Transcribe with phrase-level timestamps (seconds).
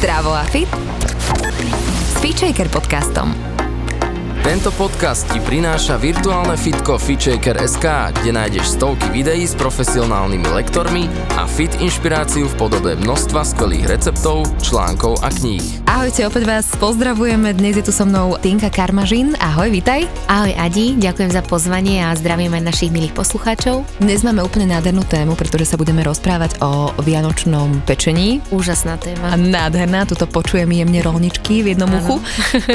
[0.00, 0.68] Zdravo a fit
[2.14, 3.59] s Feature podcastom.
[4.40, 7.84] Tento podcast ti prináša virtuálne fitko FitShaker.sk,
[8.16, 14.48] kde nájdeš stovky videí s profesionálnymi lektormi a fit inšpiráciu v podobe množstva skvelých receptov,
[14.64, 15.84] článkov a kníh.
[15.84, 17.52] Ahojte, opäť vás pozdravujeme.
[17.52, 19.36] Dnes je tu so mnou Tinka Karmažin.
[19.44, 20.08] Ahoj, vitaj.
[20.32, 23.84] Ahoj Adi, ďakujem za pozvanie a zdravím aj našich milých poslucháčov.
[24.00, 28.40] Dnes máme úplne nádhernú tému, pretože sa budeme rozprávať o vianočnom pečení.
[28.48, 29.30] Úžasná téma.
[29.30, 32.16] A nádherná, tuto počujem jemne rolničky v jednom uchu.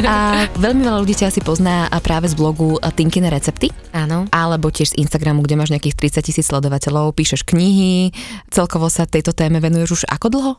[0.06, 1.55] A veľmi veľa ľudí ťa asi pozná
[2.04, 3.72] práve z blogu Tinkine recepty.
[3.96, 4.28] Áno.
[4.34, 8.12] Alebo tiež z Instagramu, kde máš nejakých 30 tisíc sledovateľov, píšeš knihy,
[8.52, 10.54] celkovo sa tejto téme venuješ už ako dlho?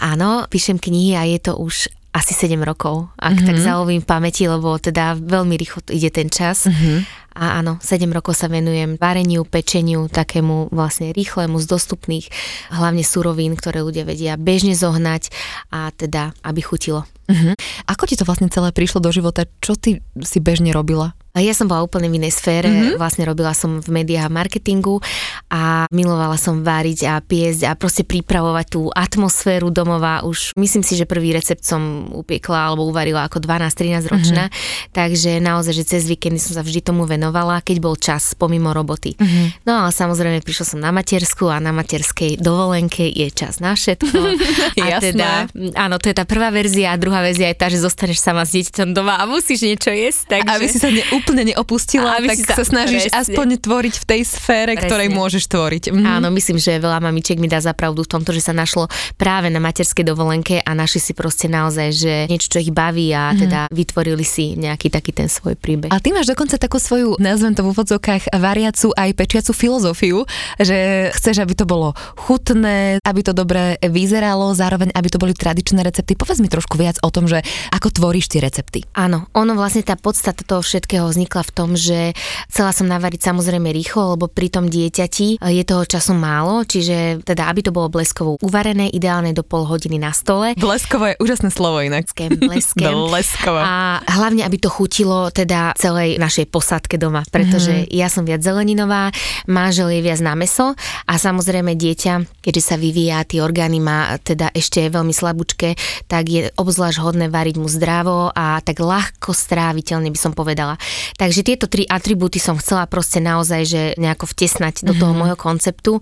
[0.00, 3.46] Áno, píšem knihy a je to už asi 7 rokov, ak mm-hmm.
[3.46, 6.66] tak zalovím pamäti, lebo teda veľmi rýchlo ide ten čas.
[6.66, 6.98] Mm-hmm.
[7.38, 12.26] A áno, 7 rokov sa venujem vareniu, pečeniu, takému vlastne rýchlemu z dostupných,
[12.74, 15.30] hlavne surovín, ktoré ľudia vedia bežne zohnať
[15.70, 17.06] a teda, aby chutilo.
[17.30, 17.54] Uh-huh.
[17.86, 19.46] Ako ti to vlastne celé prišlo do života?
[19.62, 21.14] Čo ty si bežne robila?
[21.38, 22.98] Ja som bola úplne v inej sfére, mm-hmm.
[22.98, 24.98] vlastne robila som v médiách a marketingu
[25.46, 30.26] a milovala som variť a piesť a proste pripravovať tú atmosféru domova.
[30.26, 34.90] Už myslím si, že prvý recept som upiekla alebo uvarila ako 12-13 ročná, mm-hmm.
[34.90, 39.14] takže naozaj, že cez víkendy som sa vždy tomu venovala, keď bol čas pomimo roboty.
[39.14, 39.70] Mm-hmm.
[39.70, 44.18] No a samozrejme prišla som na matersku a na materskej dovolenke je čas na všetko.
[44.82, 45.46] a teda,
[45.78, 48.50] áno, to je tá prvá verzia a druhá verzia je tá, že zostaneš sama s
[48.58, 50.42] dieťaťom doma a musíš niečo jesť.
[50.42, 50.50] Takže...
[50.58, 53.20] Aby si sa ne úplne neopustila, Aby tak sa, sa snažíš presne.
[53.20, 54.88] aspoň tvoriť v tej sfére, presne.
[54.88, 55.84] ktorej môžeš tvoriť.
[55.92, 56.04] Mhm.
[56.06, 58.88] Áno, myslím, že veľa mamičiek mi dá zapravdu v tomto, že sa našlo
[59.20, 63.30] práve na materskej dovolenke a našli si proste naozaj, že niečo, čo ich baví a
[63.32, 63.38] mhm.
[63.46, 65.92] teda vytvorili si nejaký taký ten svoj príbeh.
[65.92, 70.24] A ty máš dokonca takú svoju, nazvem to v úvodzovkách, variacu aj pečiacu filozofiu,
[70.56, 75.84] že chceš, aby to bolo chutné, aby to dobre vyzeralo, zároveň aby to boli tradičné
[75.84, 76.16] recepty.
[76.16, 77.44] Povedz mi trošku viac o tom, že
[77.74, 78.86] ako tvoríš tie recepty.
[78.96, 82.14] Áno, ono vlastne tá podstata toho všetkého vznikla v tom, že
[82.50, 87.50] chcela som navariť samozrejme rýchlo, lebo pri tom dieťati je toho času málo, čiže teda
[87.50, 90.54] aby to bolo bleskovo uvarené, ideálne do pol hodiny na stole.
[90.54, 92.10] Bleskovo je úžasné slovo inak.
[92.10, 92.94] Bleskem, bleskem.
[93.10, 93.60] Bleskovo.
[93.60, 97.94] A hlavne, aby to chutilo teda celej našej posádke doma, pretože mm-hmm.
[97.94, 99.14] ja som viac zeleninová,
[99.46, 100.74] manžel je viac na meso
[101.06, 105.76] a samozrejme dieťa, keďže sa vyvíja, tie orgány má teda ešte veľmi slabúčke,
[106.08, 110.76] tak je obzvlášť hodné variť mu zdravo a tak ľahko stráviteľne by som povedala.
[111.16, 115.20] Takže tieto tri atribúty som chcela proste naozaj, že nejako vtesnať do toho mm-hmm.
[115.20, 115.92] môjho konceptu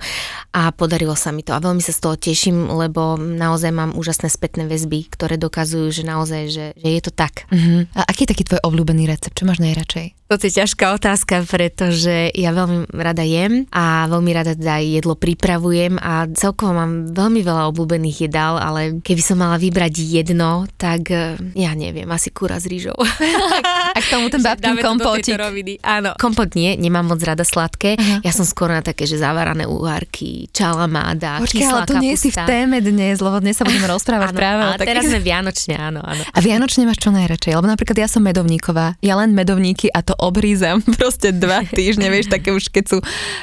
[0.54, 4.30] a podarilo sa mi to a veľmi sa z toho teším, lebo naozaj mám úžasné
[4.30, 7.48] spätné väzby, ktoré dokazujú, že naozaj, že, že je to tak.
[7.50, 7.94] Mm-hmm.
[7.94, 9.36] A aký je taký tvoj obľúbený recept?
[9.38, 10.18] Čo máš najradšej?
[10.28, 15.96] To je ťažká otázka, pretože ja veľmi rada jem a veľmi rada teda jedlo pripravujem
[15.96, 21.32] a celkovo mám veľmi veľa obľúbených jedál, ale keby som mala vybrať jedno, tak eh,
[21.56, 22.92] ja neviem, asi kúra s rýžou.
[23.96, 25.36] a k tomu ten babkin kompotík.
[25.84, 26.16] Áno.
[26.16, 27.94] Kompot nie, nemám moc rada sladké.
[27.98, 28.24] Uh-huh.
[28.24, 32.38] Ja som skoro na také, že zavarané uhárky, čalamáda, Počkej, ale to nie si v
[32.42, 36.00] téme dnes, lebo dnes sa budeme rozprávať áno, práve ale o teraz sme vianočne, áno,
[36.00, 36.22] áno.
[36.24, 37.52] A vianočne máš čo najradšej?
[37.54, 42.32] Lebo napríklad ja som medovníková, ja len medovníky a to obrízam proste dva týždne, vieš,
[42.32, 42.98] také už keď sú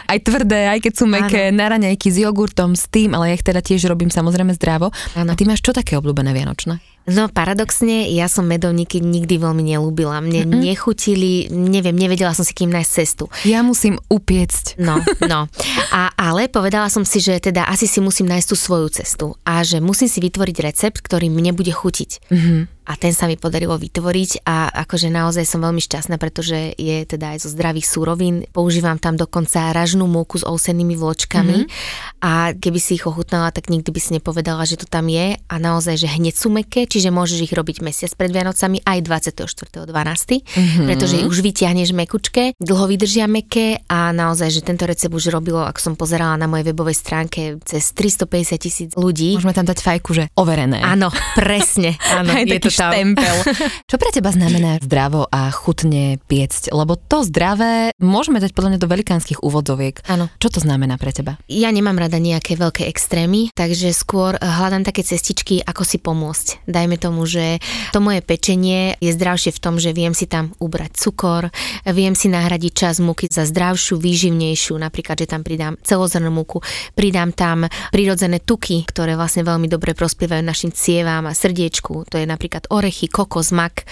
[0.09, 3.45] aj tvrdé, aj keď sú meké, na raňajky s jogurtom, s tým, ale ja ich
[3.45, 4.89] teda tiež robím samozrejme zdravo.
[5.13, 5.31] Ano.
[5.31, 6.94] A ty máš čo také obľúbené vianočné?
[7.05, 10.17] No paradoxne, ja som medovníky nikdy veľmi nelúbila.
[10.25, 10.61] Mne mm-hmm.
[10.65, 13.29] nechutili, neviem, nevedela som si kým nájsť cestu.
[13.45, 14.81] Ja musím upiecť.
[14.81, 14.97] No,
[15.29, 15.45] no.
[15.93, 19.61] A, ale povedala som si, že teda asi si musím nájsť tú svoju cestu a
[19.61, 22.29] že musím si vytvoriť recept, ktorý mne bude chutiť.
[22.33, 27.01] Mm-hmm a ten sa mi podarilo vytvoriť a akože naozaj som veľmi šťastná, pretože je
[27.09, 28.45] teda aj zo zdravých súrovín.
[28.53, 32.21] Používam tam dokonca ražnú múku s ousenými vločkami mm-hmm.
[32.21, 35.55] a keby si ich ochutnala, tak nikdy by si nepovedala, že to tam je a
[35.57, 40.85] naozaj, že hneď sú meké, čiže môžeš ich robiť mesiac pred Vianocami aj 24.12., mm-hmm.
[40.85, 45.79] pretože už vyťahneš mekučke, dlho vydržia meké a naozaj, že tento recept už robilo, ako
[45.81, 49.33] som pozerala na mojej webovej stránke, cez 350 tisíc ľudí.
[49.39, 50.83] Môžeme tam dať fajku, že overené.
[50.85, 51.97] Áno, presne.
[52.19, 53.35] Áno, je to štempel.
[53.89, 56.75] Čo pre teba znamená zdravo a chutne piecť?
[56.75, 60.03] Lebo to zdravé môžeme dať podľa mňa do velikánskych úvodzoviek.
[60.11, 60.27] Áno.
[60.37, 61.39] Čo to znamená pre teba?
[61.47, 66.67] Ja nemám rada nejaké veľké extrémy, takže skôr hľadám také cestičky, ako si pomôcť.
[66.67, 67.63] Dajme tomu, že
[67.95, 71.53] to moje pečenie je zdravšie v tom, že viem si tam ubrať cukor,
[71.87, 76.59] viem si nahradiť čas múky za zdravšiu, výživnejšiu, napríklad, že tam pridám celozrnú múku,
[76.97, 82.09] pridám tam prirodzené tuky, ktoré vlastne veľmi dobre prospievajú našim cievám a srdiečku.
[82.09, 83.85] To je napríklad orechy, kokos, mak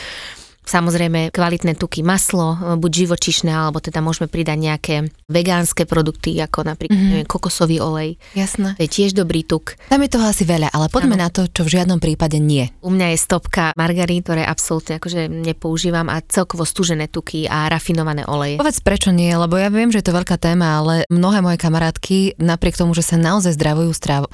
[0.64, 4.96] samozrejme kvalitné tuky, maslo, buď živočišné, alebo teda môžeme pridať nejaké
[5.28, 7.12] vegánske produkty, ako napríklad mm-hmm.
[7.14, 8.16] neviem, kokosový olej.
[8.34, 8.76] Jasné.
[8.80, 9.76] To je tiež dobrý tuk.
[9.92, 11.24] Tam je toho asi veľa, ale poďme ano.
[11.28, 12.68] na to, čo v žiadnom prípade nie.
[12.84, 18.24] U mňa je stopka margarín, ktoré absolútne akože nepoužívam a celkovo stúžené tuky a rafinované
[18.26, 18.60] oleje.
[18.60, 22.40] Povedz prečo nie, lebo ja viem, že je to veľká téma, ale mnohé moje kamarátky,
[22.40, 24.28] napriek tomu, že sa naozaj zdravujú stravo,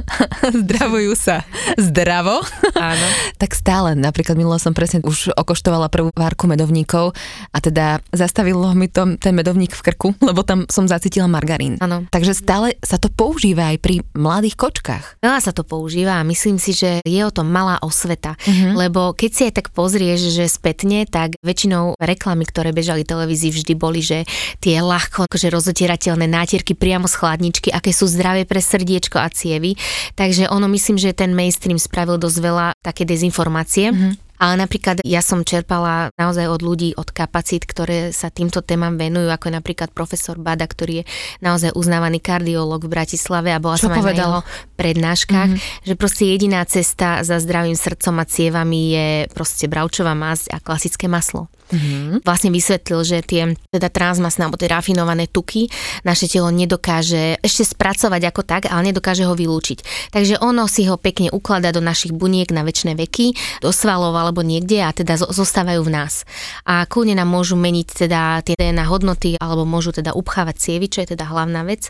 [0.64, 1.42] zdravujú sa
[1.90, 2.42] zdravo,
[2.76, 3.06] Áno.
[3.40, 7.16] tak stále, napríklad minulo som presne už okoštovala prvú várku medovníkov
[7.48, 11.80] a teda zastavilo mi to ten medovník v krku, lebo tam som zacítila margarín.
[11.80, 12.04] Áno.
[12.12, 15.24] Takže stále sa to používa aj pri mladých kočkách.
[15.24, 18.76] Veľa sa to používa a myslím si, že je o tom malá osveta, uh-huh.
[18.76, 23.72] lebo keď si aj tak pozrieš, že spätne, tak väčšinou reklamy, ktoré bežali televízii, vždy
[23.72, 24.28] boli, že
[24.60, 29.80] tie ľahko akože rozotierateľné nátierky priamo z chladničky, aké sú zdravé pre srdiečko a cievy.
[30.12, 33.88] Takže ono myslím, že ten mainstream spravil dosť veľa také dezinformácie.
[33.88, 34.12] Uh-huh.
[34.38, 39.30] Ale napríklad ja som čerpala naozaj od ľudí, od kapacít, ktoré sa týmto témam venujú,
[39.30, 41.08] ako je napríklad profesor Bada, ktorý je
[41.38, 44.10] naozaj uznávaný kardiolog v Bratislave a bola Čo som povedal?
[44.10, 44.40] aj na jeho
[44.74, 45.86] prednáškach, mm-hmm.
[45.86, 51.06] že proste jediná cesta za zdravým srdcom a cievami je proste bravčová masť a klasické
[51.06, 51.46] maslo.
[51.72, 52.28] Mm-hmm.
[52.28, 55.72] Vlastne vysvetlil, že tie teda transmasné alebo tie rafinované tuky
[56.04, 60.12] naše telo nedokáže ešte spracovať ako tak, ale nedokáže ho vylúčiť.
[60.12, 63.26] Takže ono si ho pekne ukladá do našich buniek na väčšie veky,
[63.64, 66.28] do svalov alebo niekde a teda zostávajú v nás.
[66.68, 71.00] A kľudne nám môžu meniť teda tie DNA hodnoty alebo môžu teda upchávať cievy, čo
[71.00, 71.88] je teda hlavná vec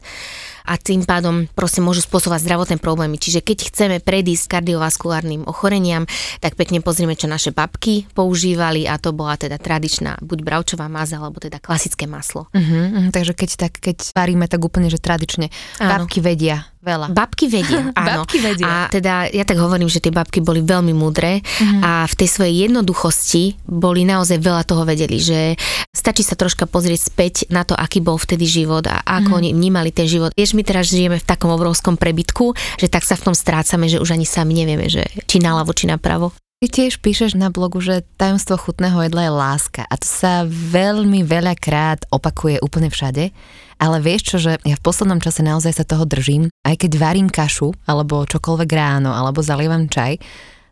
[0.65, 3.21] a tým pádom proste môžu spôsobovať zdravotné problémy.
[3.21, 6.09] Čiže keď chceme predísť kardiovaskulárnym ochoreniam,
[6.41, 11.21] tak pekne pozrieme, čo naše babky používali a to bola teda tradičná buď bravčová maza
[11.21, 12.49] alebo teda klasické maslo.
[12.57, 15.91] Uh-huh, uh-huh, takže keď tak, keď varíme tak úplne, že tradične, Áno.
[16.01, 17.07] babky vedia veľa.
[17.11, 18.23] Babky vedia, áno.
[18.23, 18.69] babky vedia.
[18.69, 21.81] A teda ja tak hovorím, že tie babky boli veľmi múdre uh-huh.
[21.81, 25.57] a v tej svojej jednoduchosti boli naozaj veľa toho vedeli, že
[25.91, 29.41] stačí sa troška pozrieť späť na to, aký bol vtedy život a ako uh-huh.
[29.41, 30.37] oni vnímali ten život.
[30.37, 33.99] Vieš, my teraz žijeme v takom obrovskom prebytku, že tak sa v tom strácame, že
[33.99, 36.37] už ani sami nevieme, že či naľavo, či napravo.
[36.65, 41.21] Ty tiež píšeš na blogu, že tajomstvo chutného jedla je láska a to sa veľmi
[41.21, 43.37] veľakrát opakuje úplne všade.
[43.77, 47.29] Ale vieš čo, že ja v poslednom čase naozaj sa toho držím, aj keď varím
[47.29, 50.17] kašu alebo čokoľvek ráno alebo zalievam čaj,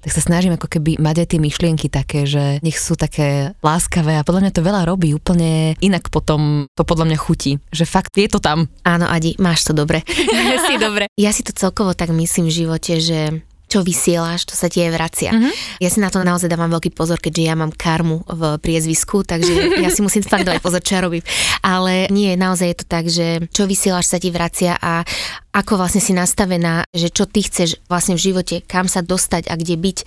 [0.01, 4.17] tak sa snažím ako keby mať aj tie myšlienky také, že nech sú také láskavé
[4.17, 8.17] a podľa mňa to veľa robí úplne inak potom to podľa mňa chutí, že fakt
[8.17, 8.65] je to tam.
[8.81, 10.01] Áno, Adi, máš to dobre.
[10.73, 11.13] si dobre.
[11.21, 14.91] Ja si to celkovo tak myslím v živote, že čo vysielaš, to sa ti aj
[14.93, 15.33] vracia.
[15.33, 15.81] Mm-hmm.
[15.81, 19.81] Ja si na to naozaj dávam veľký pozor, keďže ja mám karmu v priezvisku, takže
[19.81, 21.25] ja si musím fakt dávať pozor, čo ja robím.
[21.65, 25.09] Ale nie, naozaj je to tak, že čo vysielaš sa ti vracia a
[25.53, 29.55] ako vlastne si nastavená, že čo ty chceš vlastne v živote, kam sa dostať a
[29.61, 29.99] kde byť,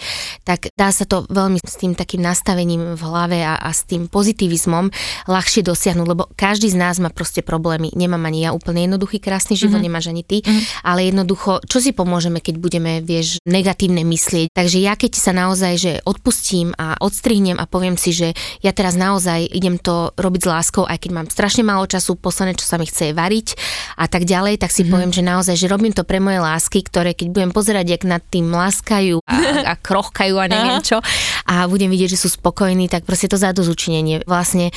[0.41, 4.09] tak dá sa to veľmi s tým takým nastavením v hlave a, a s tým
[4.09, 4.89] pozitivizmom
[5.29, 7.93] ľahšie dosiahnuť, lebo každý z nás má proste problémy.
[7.93, 9.85] Nemám ani ja úplne jednoduchý, krásny život, mm-hmm.
[9.85, 10.81] nemáš ani ty, mm-hmm.
[10.81, 14.51] ale jednoducho, čo si pomôžeme, keď budeme, vieš, negatívne myslieť.
[14.51, 18.99] Takže ja keď sa naozaj, že odpustím a odstrihnem a poviem si, že ja teraz
[18.99, 22.75] naozaj idem to robiť s láskou, aj keď mám strašne málo času, posledné, čo sa
[22.75, 23.55] mi chce je variť
[23.95, 24.91] a tak ďalej, tak si mm-hmm.
[24.91, 28.23] poviem, že naozaj, že robím to pre moje lásky, ktoré keď budem pozerať, jak nad
[28.27, 29.35] tým láskajú a,
[29.71, 30.99] a krochkajú a neviem čo
[31.45, 34.25] a budem vidieť, že sú spokojní, tak proste to zadozučinenie.
[34.25, 34.73] Vlastne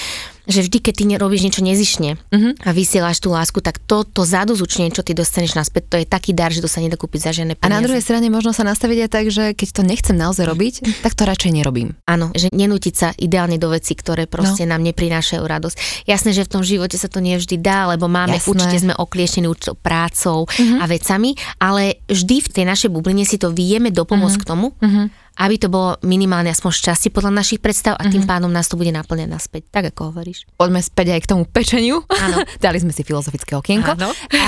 [0.49, 2.53] že vždy, keď ty robíš niečo nezišne uh-huh.
[2.65, 6.33] a vysielaš tú lásku, tak to, to zadozučenie, čo ty dostaneš naspäť, to je taký
[6.33, 7.69] dar, že to sa nedá kúpiť za žiadne peniaze.
[7.69, 10.75] A na druhej strane možno sa nastaviť aj tak, že keď to nechcem naozaj robiť,
[11.05, 11.93] tak to radšej nerobím.
[12.09, 14.75] Áno, že nenútiť sa ideálne do veci, ktoré proste no.
[14.75, 15.77] nám neprinášajú radosť.
[16.09, 18.49] Jasné, že v tom živote sa to nie vždy dá, lebo máme, Jasné.
[18.49, 20.81] určite sme okliešení určitou prácou uh-huh.
[20.81, 24.49] a vecami, ale vždy v tej našej bubline si to vieme dopomôcť uh-huh.
[24.49, 28.31] k tomu, uh-huh aby to bolo minimálne aspoň šťastie podľa našich predstav a tým mm-hmm.
[28.31, 30.51] pádom nás to bude naplnené naspäť, tak ako hovoríš.
[30.59, 32.03] Poďme späť aj k tomu pečeniu.
[32.11, 32.43] Áno.
[32.65, 33.95] Dali sme si filozofické okienko.
[33.95, 34.11] Áno.
[34.35, 34.45] A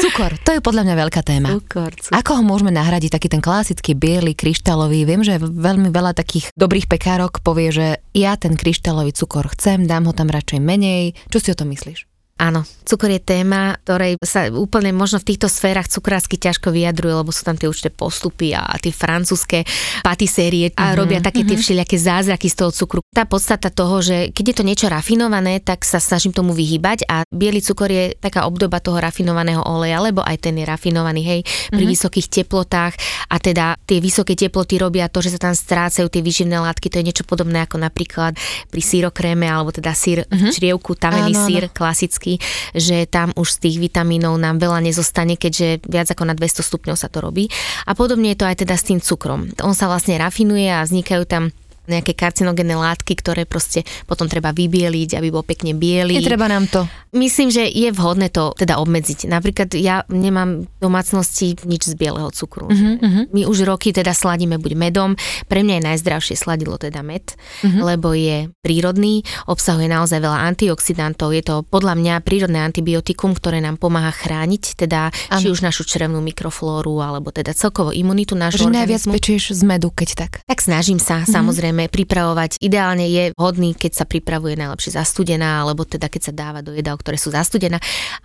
[0.00, 1.52] cukor, to je podľa mňa veľká téma.
[1.52, 2.16] Cukor, cukor.
[2.16, 5.04] Ako ho môžeme nahradiť, taký ten klasický biely, kryštálový?
[5.04, 10.08] Viem, že veľmi veľa takých dobrých pekárok povie, že ja ten kryštálový cukor chcem, dám
[10.08, 11.12] ho tam radšej menej.
[11.28, 12.15] Čo si o tom myslíš?
[12.36, 17.32] Áno, cukor je téma, ktorej sa úplne možno v týchto sférach cukrársky ťažko vyjadruje, lebo
[17.32, 19.64] sú tam tie určité postupy a tie francúzske
[20.04, 21.48] patisérie a uh-huh, robia také uh-huh.
[21.48, 21.64] tie mhm.
[21.64, 23.00] všelijaké zázraky z toho cukru.
[23.08, 27.24] Tá podstata toho, že keď je to niečo rafinované, tak sa snažím tomu vyhybať a
[27.32, 31.40] biely cukor je taká obdoba toho rafinovaného oleja, lebo aj ten je rafinovaný, hej,
[31.72, 31.88] pri uh-huh.
[31.88, 33.00] vysokých teplotách
[33.32, 37.00] a teda tie vysoké teploty robia to, že sa tam strácajú tie výživné látky, to
[37.00, 38.36] je niečo podobné ako napríklad
[38.68, 40.52] pri sírokréme alebo teda sír uh-huh.
[40.52, 42.42] črievku, tamený sír, klasický otázky,
[42.74, 46.96] že tam už z tých vitamínov nám veľa nezostane, keďže viac ako na 200 stupňov
[46.98, 47.46] sa to robí.
[47.86, 49.54] A podobne je to aj teda s tým cukrom.
[49.62, 51.54] On sa vlastne rafinuje a vznikajú tam
[51.88, 56.18] nejaké karcinogénne látky, ktoré proste potom treba vybieliť, aby bol pekne biely.
[56.18, 56.84] Netreba nám to.
[57.16, 59.30] Myslím, že je vhodné to teda obmedziť.
[59.30, 62.68] Napríklad ja nemám v domácnosti nič z bieleho cukru.
[62.68, 65.10] Uh-huh, My už roky teda sladíme buď medom.
[65.48, 67.82] Pre mňa je najzdravšie sladilo teda med, uh-huh.
[67.94, 71.32] lebo je prírodný, obsahuje naozaj veľa antioxidantov.
[71.32, 75.40] Je to podľa mňa prírodné antibiotikum, ktoré nám pomáha chrániť teda ano.
[75.40, 78.76] či už našu črevnú mikroflóru, alebo teda celkovo imunitu nášho organizmu.
[78.76, 80.32] najviac pečieš z medu, keď tak?
[80.44, 81.32] Tak snažím sa uh-huh.
[81.32, 82.56] samozrejme pripravovať.
[82.64, 86.96] Ideálne je vhodný, keď sa pripravuje najlepšie zastudená, alebo teda keď sa dáva do jedál,
[86.96, 87.76] ktoré sú zastudené,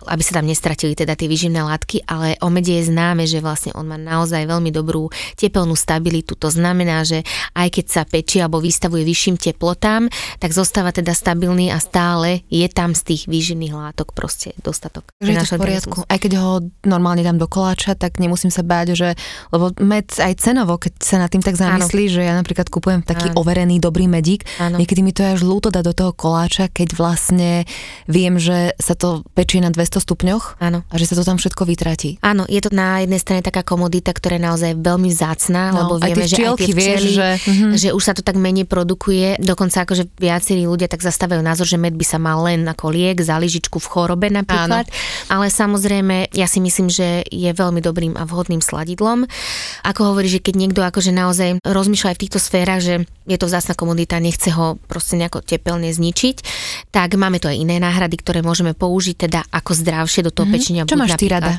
[0.08, 3.76] aby sa tam nestratili teda tie vyživné látky, ale o mede je známe, že vlastne
[3.76, 6.32] on má naozaj veľmi dobrú tepelnú stabilitu.
[6.40, 7.20] To znamená, že
[7.52, 10.08] aj keď sa pečí alebo vystavuje vyšším teplotám,
[10.40, 15.12] tak zostáva teda stabilný a stále je tam z tých výživných látok proste dostatok.
[15.20, 15.98] Že je to v poriadku.
[16.08, 19.08] Aj keď ho normálne dám do koláča, tak nemusím sa báť, že,
[19.50, 23.34] lebo med aj cenovo, keď sa nad tým tak zamyslí, že ja napríklad kupujem taký
[23.34, 23.41] Áno.
[23.42, 24.78] Overený dobrý medík, Áno.
[24.78, 27.66] niekedy mi to je až ľúto dať do toho koláča, keď vlastne
[28.06, 30.86] viem, že sa to pečie na 200 stupňoch Áno.
[30.86, 32.22] a že sa to tam všetko vytratí.
[32.22, 35.92] Áno, je to na jednej strane taká komodita, ktorá je naozaj veľmi zácná, no, lebo
[35.98, 37.72] vieme, že aj tie včely, vieš, že, uh-huh.
[37.74, 39.42] že už sa to tak menej produkuje.
[39.42, 43.18] Dokonca akože viacerí ľudia tak zastávajú názor, že med by sa mal len ako liek
[43.18, 44.86] za lyžičku v chorobe napríklad.
[44.86, 45.32] Áno.
[45.32, 49.26] Ale samozrejme, ja si myslím, že je veľmi dobrým a vhodným sladidlom.
[49.82, 53.48] Ako hovorí, že keď niekto akože naozaj rozmýšľa aj v týchto sférach, že je to
[53.48, 56.36] vzácna komodita, nechce ho proste nejako tepelne zničiť,
[56.92, 60.54] tak máme tu aj iné náhrady, ktoré môžeme použiť teda ako zdravšie do toho mm-hmm.
[60.54, 60.82] pečenia.
[60.84, 61.56] Čo máš ty rada?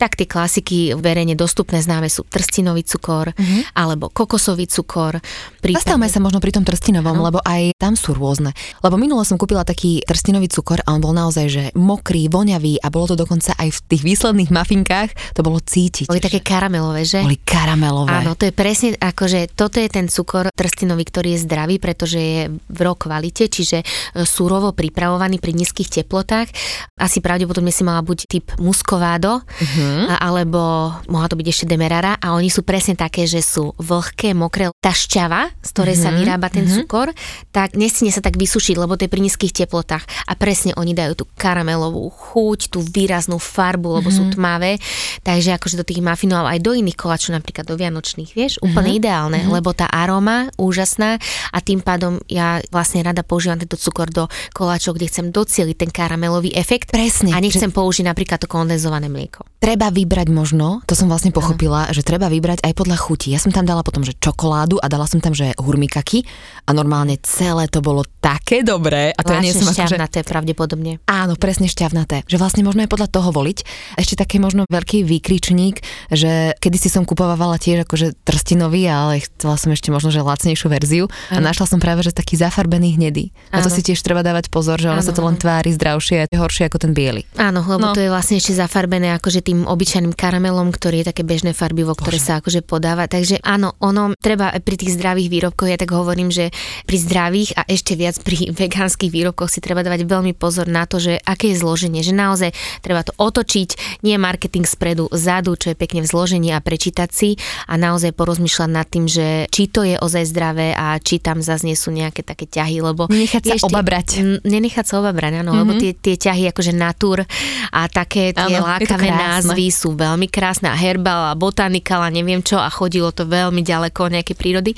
[0.00, 3.76] Tak tie klasiky verejne dostupné známe sú trstinový cukor mm-hmm.
[3.76, 5.20] alebo kokosový cukor.
[5.60, 5.76] Prípadne...
[5.76, 7.28] Zastavme sa možno pri tom trstinovom, ano.
[7.28, 8.56] lebo aj tam sú rôzne.
[8.80, 12.88] Lebo minulo som kúpila taký trstinový cukor a on bol naozaj že mokrý, voňavý a
[12.88, 16.08] bolo to dokonca aj v tých výsledných mafinkách, to bolo cítiť.
[16.08, 17.20] Boli také karamelové, že?
[17.20, 18.24] Boli karamelové.
[18.24, 22.42] Áno, to je presne akože toto je ten cukor trstinový, ktorý je zdravý, pretože je
[22.48, 26.48] v ro kvalite, čiže e, surovo pripravovaný pri nízkych teplotách.
[26.96, 30.16] Asi pravdepodobne si mala buď typ muskovado, mm-hmm uh-huh.
[30.22, 34.70] alebo mohla to byť ešte demerara a oni sú presne také, že sú vlhké, mokré.
[34.78, 36.04] Tá šťava, z ktorej uh-huh.
[36.06, 36.16] sa mhm.
[36.22, 36.86] vyrába ten uh-huh.
[36.86, 37.08] cukor,
[37.50, 41.12] tak nestine sa tak vysušiť, lebo to je pri nízkych teplotách a presne oni dajú
[41.20, 44.30] tú karamelovú chuť, tú výraznú farbu, lebo uh-huh.
[44.30, 44.78] sú tmavé,
[45.26, 49.00] takže akože do tých mafinov aj do iných koláčov, napríklad do vianočných, vieš, úplne uh-huh.
[49.00, 49.58] ideálne, uh-huh.
[49.58, 51.18] lebo tá aroma úžasná
[51.50, 55.90] a tým pádom ja vlastne rada používam tento cukor do koláčov, kde chcem docieliť ten
[55.90, 56.94] karamelový efekt.
[56.94, 57.34] Presne.
[57.34, 57.74] A nechcem že...
[57.74, 59.49] použiť napríklad to kondenzované mlieko.
[59.60, 61.92] Treba vybrať možno, to som vlastne pochopila, uh-huh.
[61.92, 63.28] že treba vybrať aj podľa chuti.
[63.28, 66.24] Ja som tam dala potom, že čokoládu a dala som tam, že hurmikaky
[66.64, 69.12] a normálne celé to bolo také dobré.
[69.12, 70.28] A to ja nie som šťavnaté že...
[70.32, 71.04] pravdepodobne.
[71.04, 72.24] Áno, presne šťavnaté.
[72.24, 73.58] Že vlastne možno aj podľa toho voliť.
[74.00, 79.60] Ešte taký možno veľký výkričník, že kedy si som kupovala tiež akože trstinový, ale chcela
[79.60, 83.28] som ešte možno, že lacnejšiu verziu a našla som práve, že taký zafarbený hnedý.
[83.52, 86.26] A to si tiež treba dávať pozor, že ono sa to len tvári zdravšie a
[86.32, 87.28] horšie ako ten biely.
[87.36, 87.96] Áno, lebo no.
[87.96, 92.22] to je vlastne ešte zafarbené akože tým obyčajným karamelom, ktorý je také bežné farbivo, ktoré
[92.22, 92.26] Bože.
[92.30, 93.10] sa akože podáva.
[93.10, 96.54] Takže áno, ono treba pri tých zdravých výrobkoch, ja tak hovorím, že
[96.86, 101.02] pri zdravých a ešte viac pri vegánskych výrobkoch si treba dávať veľmi pozor na to,
[101.02, 105.76] že aké je zloženie, že naozaj treba to otočiť, nie marketing spredu, zadu, čo je
[105.76, 107.34] pekne v zložení a prečítať si
[107.66, 111.66] a naozaj porozmýšľať nad tým, že či to je ozaj zdravé a či tam zase
[111.66, 113.10] nie sú nejaké také ťahy, lebo...
[113.10, 114.08] Nenechať sa ešte, obabrať.
[114.46, 115.60] Nenechať sa obabrať, áno, mm-hmm.
[115.66, 117.26] lebo tie, tie ťahy akože natur
[117.74, 119.39] a také tie áno, lákavé názvy
[119.72, 124.12] sú veľmi krásne a herbal a botanikal a neviem čo a chodilo to veľmi ďaleko
[124.12, 124.76] nejaké prírody.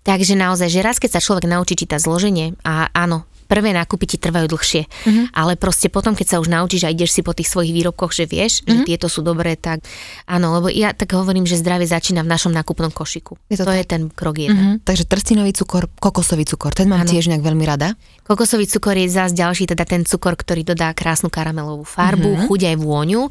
[0.00, 4.16] Takže naozaj, že raz keď sa človek naučí čítať zloženie a áno, prvé nákupy ti
[4.22, 4.86] trvajú dlhšie.
[4.86, 5.24] Mm-hmm.
[5.34, 8.30] Ale proste potom, keď sa už naučíš a ideš si po tých svojich výrobkoch, že
[8.30, 8.70] vieš, mm-hmm.
[8.70, 8.86] že mhm.
[8.86, 9.82] tieto sú dobré, tak
[10.30, 13.34] áno, lebo ja tak hovorím, že zdravie začína v našom nákupnom košiku.
[13.50, 14.54] Je to, to je ten krok jeden.
[14.54, 14.86] Mm-hmm.
[14.86, 17.10] Takže trstinový cukor, kokosový cukor, ten mám ano.
[17.10, 17.98] tiež nejak veľmi rada.
[18.22, 22.46] Kokosový cukor je zás ďalší, teda ten cukor, ktorý dodá krásnu karamelovú farbu, mm-hmm.
[22.46, 23.22] chuť aj vôňu.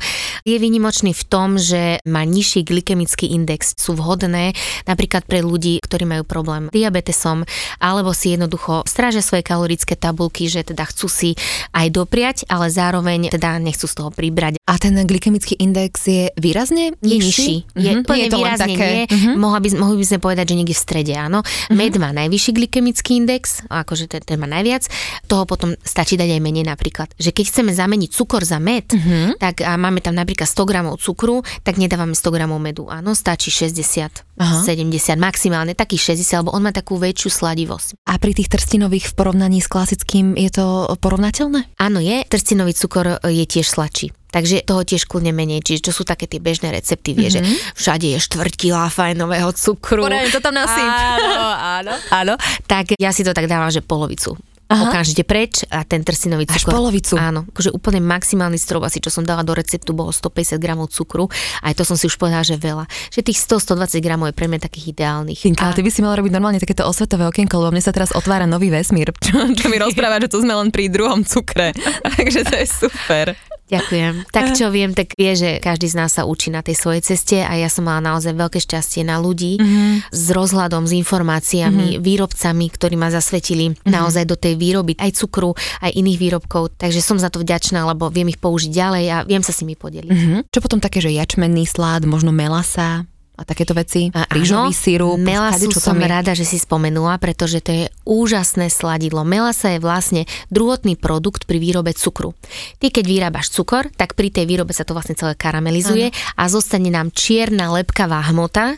[0.44, 4.52] Je výnimočný v tom, že má nižší glykemický index, sú vhodné
[4.84, 7.46] napríklad pre ľudí, ktorí majú problém s diabetesom,
[7.80, 10.09] alebo si jednoducho strážia svoje kalorické tabulky,
[10.52, 11.30] že teda chcú si
[11.74, 14.59] aj dopriať, ale zároveň teda nechcú z toho pribrať.
[14.70, 17.56] A ten glykemický index je výrazne je nižší?
[17.74, 18.06] Je mm-hmm.
[18.06, 18.86] je výrazne také...
[18.86, 19.04] nie.
[19.10, 19.36] Mm-hmm.
[19.42, 21.42] Mohli, by, mohli by sme povedať, že niekde v strede, áno.
[21.42, 21.76] Mm-hmm.
[21.76, 24.86] Med má najvyšší glykemický index, akože ten, ten má najviac
[25.26, 27.10] toho potom stačí dať aj menej napríklad.
[27.18, 29.42] Že keď chceme zameniť cukor za med, mm-hmm.
[29.42, 32.86] tak a máme tam napríklad 100 gramov cukru, tak nedávame 100 gramov medu.
[32.90, 34.62] Áno, stačí 60, Aha.
[34.66, 38.06] 70, maximálne takých 60, lebo on má takú väčšiu sladivosť.
[38.10, 40.66] A pri tých trstinových v porovnaní s klasickým je to
[41.00, 41.78] porovnateľné?
[41.78, 42.26] Áno, je.
[42.26, 44.19] Trstinový cukor je tiež sladší.
[44.30, 47.34] Takže toho tiež kľudne menej, čiže čo sú také tie bežné recepty, vie, mm-hmm.
[47.34, 47.56] že mhm.
[47.74, 50.06] všade je štvrť kila fajnového cukru.
[50.06, 50.86] Poradne, to tam nasýp.
[50.86, 51.94] Áno, áno,
[52.24, 52.34] áno.
[52.70, 54.38] Tak ja si to tak dávam, že polovicu.
[54.70, 54.86] Aha.
[54.86, 56.62] okamžite preč a ten trsinový cukor.
[56.62, 57.18] Až polovicu.
[57.18, 61.26] Áno, akože úplne maximálny strop, asi čo som dala do receptu, bolo 150 gramov cukru.
[61.66, 62.86] Aj to som si už povedala, že veľa.
[63.10, 65.42] Že tých 100-120 gramov je pre mňa takých ideálnych.
[65.42, 68.14] Tinka, ale ty by si mala robiť normálne takéto osvetové okienko, lebo mne sa teraz
[68.14, 71.74] otvára nový vesmír, čo, čo mi rozpráva, že tu sme len pri druhom cukre.
[72.22, 73.34] Takže to je super.
[73.70, 74.14] Ďakujem.
[74.34, 77.38] Tak čo viem, tak vie, že každý z nás sa učí na tej svojej ceste
[77.46, 80.10] a ja som mala naozaj veľké šťastie na ľudí mm-hmm.
[80.10, 82.04] s rozhľadom, s informáciami, mm-hmm.
[82.04, 83.90] výrobcami, ktorí ma zasvetili mm-hmm.
[83.90, 85.54] naozaj do tej výroby aj cukru,
[85.86, 86.78] aj iných výrobkov.
[86.78, 89.78] Takže som za to vďačná, lebo viem ich použiť ďalej a viem sa s nimi
[89.78, 90.10] podeliť.
[90.10, 90.40] Mm-hmm.
[90.50, 93.09] Čo potom také, že jačmenný slád, možno melasa?
[93.40, 94.12] A takéto veci?
[94.12, 95.16] A Rýžový sírup?
[95.16, 96.04] Melasu som je?
[96.04, 99.24] rada, že si spomenula, pretože to je úžasné sladidlo.
[99.24, 102.36] Melasa je vlastne druhotný produkt pri výrobe cukru.
[102.84, 106.36] Ty keď vyrábaš cukor, tak pri tej výrobe sa to vlastne celé karamelizuje Aha.
[106.36, 108.76] a zostane nám čierna lepkavá hmota,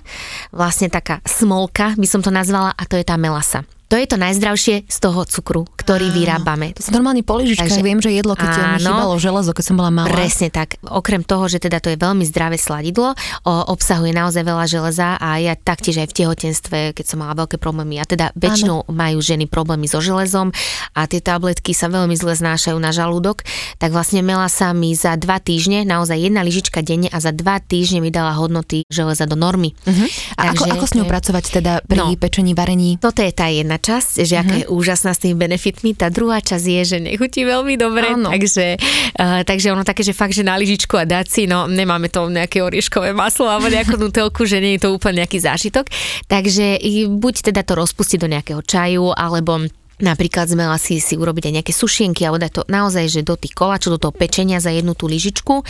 [0.54, 3.66] vlastne taká smolka by som to nazvala a to je tá melasa.
[3.92, 6.16] To je to najzdravšie z toho cukru, ktorý áno.
[6.16, 6.72] vyrábame.
[6.96, 10.08] Normálne po Takže, viem, že jedlo, keď áno, mi chýbalo železo, keď som bola malá.
[10.08, 10.80] Presne tak.
[10.88, 15.44] Okrem toho, že teda to je veľmi zdravé sladidlo, o, obsahuje naozaj veľa železa a
[15.44, 18.96] ja taktiež aj v tehotenstve, keď som mala veľké problémy, a teda väčšinou áno.
[18.96, 20.56] majú ženy problémy so železom
[20.96, 23.44] a tie tabletky sa veľmi zle znášajú na žalúdok,
[23.76, 27.60] tak vlastne mela sa mi za dva týždne, naozaj jedna lyžička denne a za dva
[27.60, 29.76] týždne mi dala hodnoty železa do normy.
[29.84, 30.08] Uh-huh.
[30.40, 32.96] A Takže, ako, ako s ňou pracovať teda pri no, pečení, varení?
[32.96, 34.70] Toto je tá jedna časť, že aká mm-hmm.
[34.70, 35.98] je úžasná s tými benefitmi.
[35.98, 38.30] Tá druhá časť je, že nechutí veľmi dobre, Áno.
[38.30, 38.78] takže,
[39.18, 42.30] uh, takže ono také, že fakt, že na lyžičku a dať si, no nemáme to
[42.30, 45.90] nejaké orieškové maslo alebo nejakú nutelku, že nie je to úplne nejaký zážitok.
[46.30, 46.78] Takže
[47.10, 49.66] buď teda to rozpustiť do nejakého čaju, alebo
[50.02, 53.54] Napríklad sme si, si urobiť aj nejaké sušienky alebo dať to naozaj, že do tých
[53.54, 55.62] koláčov, do toho pečenia za jednu tú lyžičku,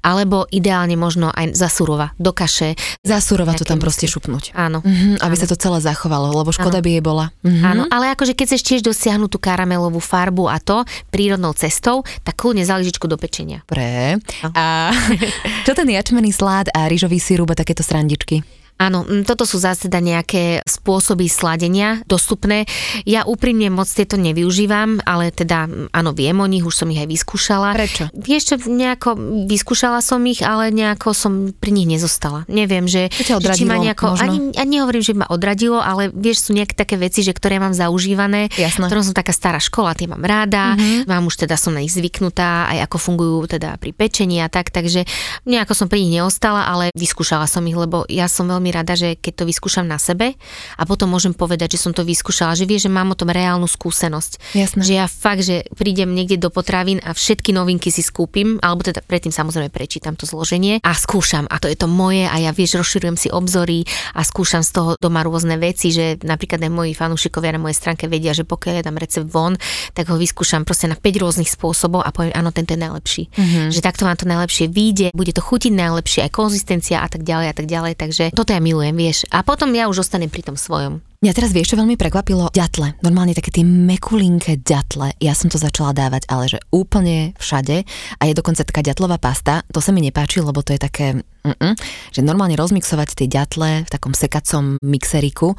[0.00, 2.78] alebo ideálne možno aj za surova, do kaše.
[3.02, 4.54] Za surova to tam proste šupnúť.
[4.54, 4.80] Áno.
[4.80, 5.42] Mm-hmm, aby áno.
[5.42, 6.86] sa to celé zachovalo, lebo škoda áno.
[6.86, 7.26] by je bola.
[7.42, 7.66] Mm-hmm.
[7.66, 12.38] Áno, ale akože keď chceš tiež dosiahnuť tú karamelovú farbu a to prírodnou cestou, tak
[12.38, 13.66] kľudne za lyžičku do pečenia.
[13.66, 14.16] Pre.
[14.46, 14.48] No.
[14.54, 14.94] A
[15.66, 18.59] čo ten jačmený slád a rýžový sírup a takéto srandičky?
[18.80, 22.64] Áno, toto sú zase teda nejaké spôsoby sladenia dostupné.
[23.04, 27.08] Ja úprimne moc tieto nevyužívam, ale teda áno, viem o nich, už som ich aj
[27.12, 27.76] vyskúšala.
[27.76, 28.08] Prečo?
[28.16, 32.48] Vieš čo, nejako vyskúšala som ich, ale nejako som pri nich nezostala.
[32.48, 36.56] Neviem, že, odradilo, či ma nejako, ani, ani nehovorím, že ma odradilo, ale vieš, sú
[36.56, 38.88] nejaké také veci, že ktoré mám zaužívané, Jasné.
[38.88, 41.04] ktorom som taká stará škola, tie mám ráda, mm-hmm.
[41.04, 44.72] mám už teda som na nich zvyknutá, aj ako fungujú teda pri pečení a tak,
[44.72, 45.04] takže
[45.44, 49.18] nejako som pri nich neostala, ale vyskúšala som ich, lebo ja som veľmi rada, že
[49.18, 50.34] keď to vyskúšam na sebe
[50.76, 53.66] a potom môžem povedať, že som to vyskúšala, že vie, že mám o tom reálnu
[53.66, 54.56] skúsenosť.
[54.56, 54.80] Jasné.
[54.82, 59.02] Že ja fakt, že prídem niekde do potravín a všetky novinky si skúpim, alebo teda
[59.04, 61.46] predtým samozrejme prečítam to zloženie a skúšam.
[61.50, 64.90] A to je to moje a ja vieš, rozširujem si obzory a skúšam z toho
[64.98, 68.86] doma rôzne veci, že napríklad aj moji fanúšikovia na mojej stránke vedia, že pokiaľ ja
[68.86, 69.58] dám recept von,
[69.94, 73.22] tak ho vyskúšam proste na 5 rôznych spôsobov a poviem, áno, tento je najlepší.
[73.30, 73.66] Mm-hmm.
[73.74, 77.46] Že takto vám to najlepšie vyjde, bude to chutiť najlepšie, aj konzistencia a tak ďalej
[77.50, 77.92] a tak ďalej.
[77.98, 79.24] Takže toto ja milujem, vieš.
[79.32, 81.00] A potom ja už ostanem pri tom svojom.
[81.24, 82.52] Mňa teraz vieš, čo veľmi prekvapilo?
[82.52, 83.00] Ďatle.
[83.00, 85.16] Normálne také tie mekulinké ďatle.
[85.16, 87.88] Ja som to začala dávať, ale že úplne všade.
[88.20, 89.64] A je dokonca taká ďatlová pasta.
[89.72, 91.72] To sa mi nepáči, lebo to je také, mm-mm,
[92.12, 95.56] že normálne rozmixovať tie ďatle v takom sekacom mixeriku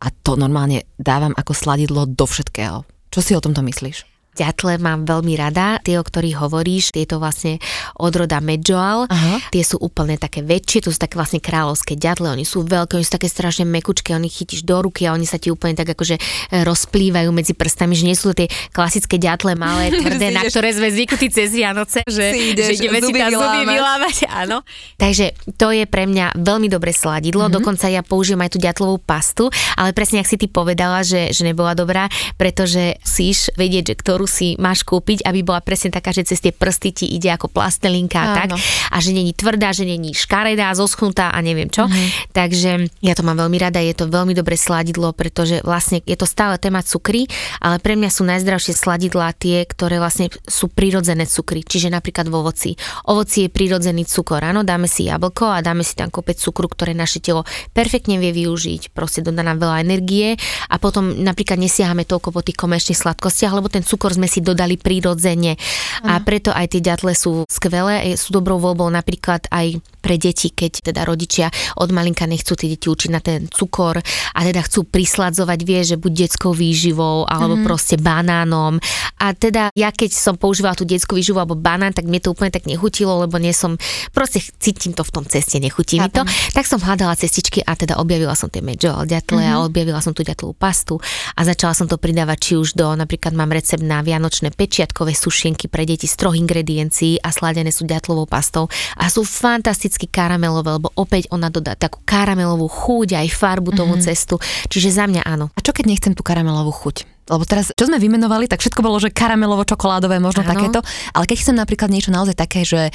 [0.00, 2.84] a to normálne dávam ako sladidlo do všetkého.
[3.08, 4.11] Čo si o tomto myslíš?
[4.32, 7.60] Ďatle mám veľmi rada, tie, o ktorých hovoríš, tieto vlastne
[8.00, 9.44] odroda Medjoal, Aha.
[9.52, 13.04] tie sú úplne také väčšie, to sú také vlastne kráľovské ďatle, oni sú veľké, oni
[13.04, 16.16] sú také strašne mekučké, oni chytíš do ruky a oni sa ti úplne tak akože
[16.64, 21.28] rozplývajú medzi prstami, že nie sú tie klasické ďatle malé, tvrdé, na ktoré sme zvyknutí
[21.28, 24.64] cez Vianoce, že, ideš, že ideme si zuby vylávať, áno.
[24.96, 27.56] Takže to je pre mňa veľmi dobré sladidlo, mm-hmm.
[27.60, 31.44] dokonca ja použijem aj tú ďatlovú pastu, ale presne ak si ty povedala, že, že
[31.44, 32.08] nebola dobrá,
[32.40, 36.38] pretože síš vedieť, že ktorú ktorú si máš kúpiť, aby bola presne taká, že cez
[36.38, 38.54] tie prsty ti ide ako plastelinka a tak.
[38.94, 41.90] A že není tvrdá, že není škaredá, zoschnutá a neviem čo.
[41.90, 42.30] Mm-hmm.
[42.30, 42.70] Takže
[43.02, 46.54] ja to mám veľmi rada, je to veľmi dobré sladidlo, pretože vlastne je to stále
[46.62, 47.26] téma cukry,
[47.58, 52.38] ale pre mňa sú najzdravšie sladidlá tie, ktoré vlastne sú prirodzené cukry, čiže napríklad v
[52.38, 52.70] ovoci.
[53.10, 56.94] Ovoci je prirodzený cukor, áno, dáme si jablko a dáme si tam kopec cukru, ktoré
[56.94, 57.42] naše telo
[57.74, 60.38] perfektne vie využiť, proste dodá nám veľa energie
[60.70, 64.44] a potom napríklad nesiahame toľko po tých komerčných sladkostiach, lebo ten cukor cukor sme si
[64.44, 65.56] dodali prirodzene
[66.04, 70.92] a preto aj tie ďatle sú skvelé, sú dobrou voľbou napríklad aj pre deti, keď
[70.92, 71.48] teda rodičia
[71.78, 75.96] od malinka nechcú tie deti učiť na ten cukor a teda chcú prisladzovať, vie, že
[75.96, 77.64] buď detskou výživou alebo mm.
[77.64, 78.82] proste banánom.
[79.22, 82.50] A teda ja keď som používala tú detskú výživu alebo banán, tak mne to úplne
[82.50, 83.78] tak nechutilo, lebo nie som,
[84.10, 86.26] proste cítim to v tom ceste, nechutí mi to.
[86.50, 89.54] Tak som hľadala cestičky a teda objavila som tie medjool ďatle mm-hmm.
[89.54, 89.66] a mhm.
[89.70, 90.98] objavila som tú ďatlovú pastu
[91.38, 95.70] a začala som to pridávať či už do, napríklad mám recept na vianočné pečiatkové sušienky
[95.70, 98.66] pre deti z troch ingrediencií a sladené sú ďatlovou pastou
[98.98, 104.00] a sú fantastické klasicky karamelové, lebo opäť ona dodá takú karamelovú chuť aj farbu tomu
[104.00, 104.08] mm-hmm.
[104.08, 104.40] cestu.
[104.72, 105.52] Čiže za mňa áno.
[105.52, 107.04] A čo keď nechcem tú karamelovú chuť?
[107.32, 110.52] Lebo teraz, čo sme vymenovali, tak všetko bolo, že karamelovo-čokoládové, možno ano.
[110.52, 110.84] takéto.
[111.16, 112.92] Ale keď chcem napríklad niečo naozaj také, že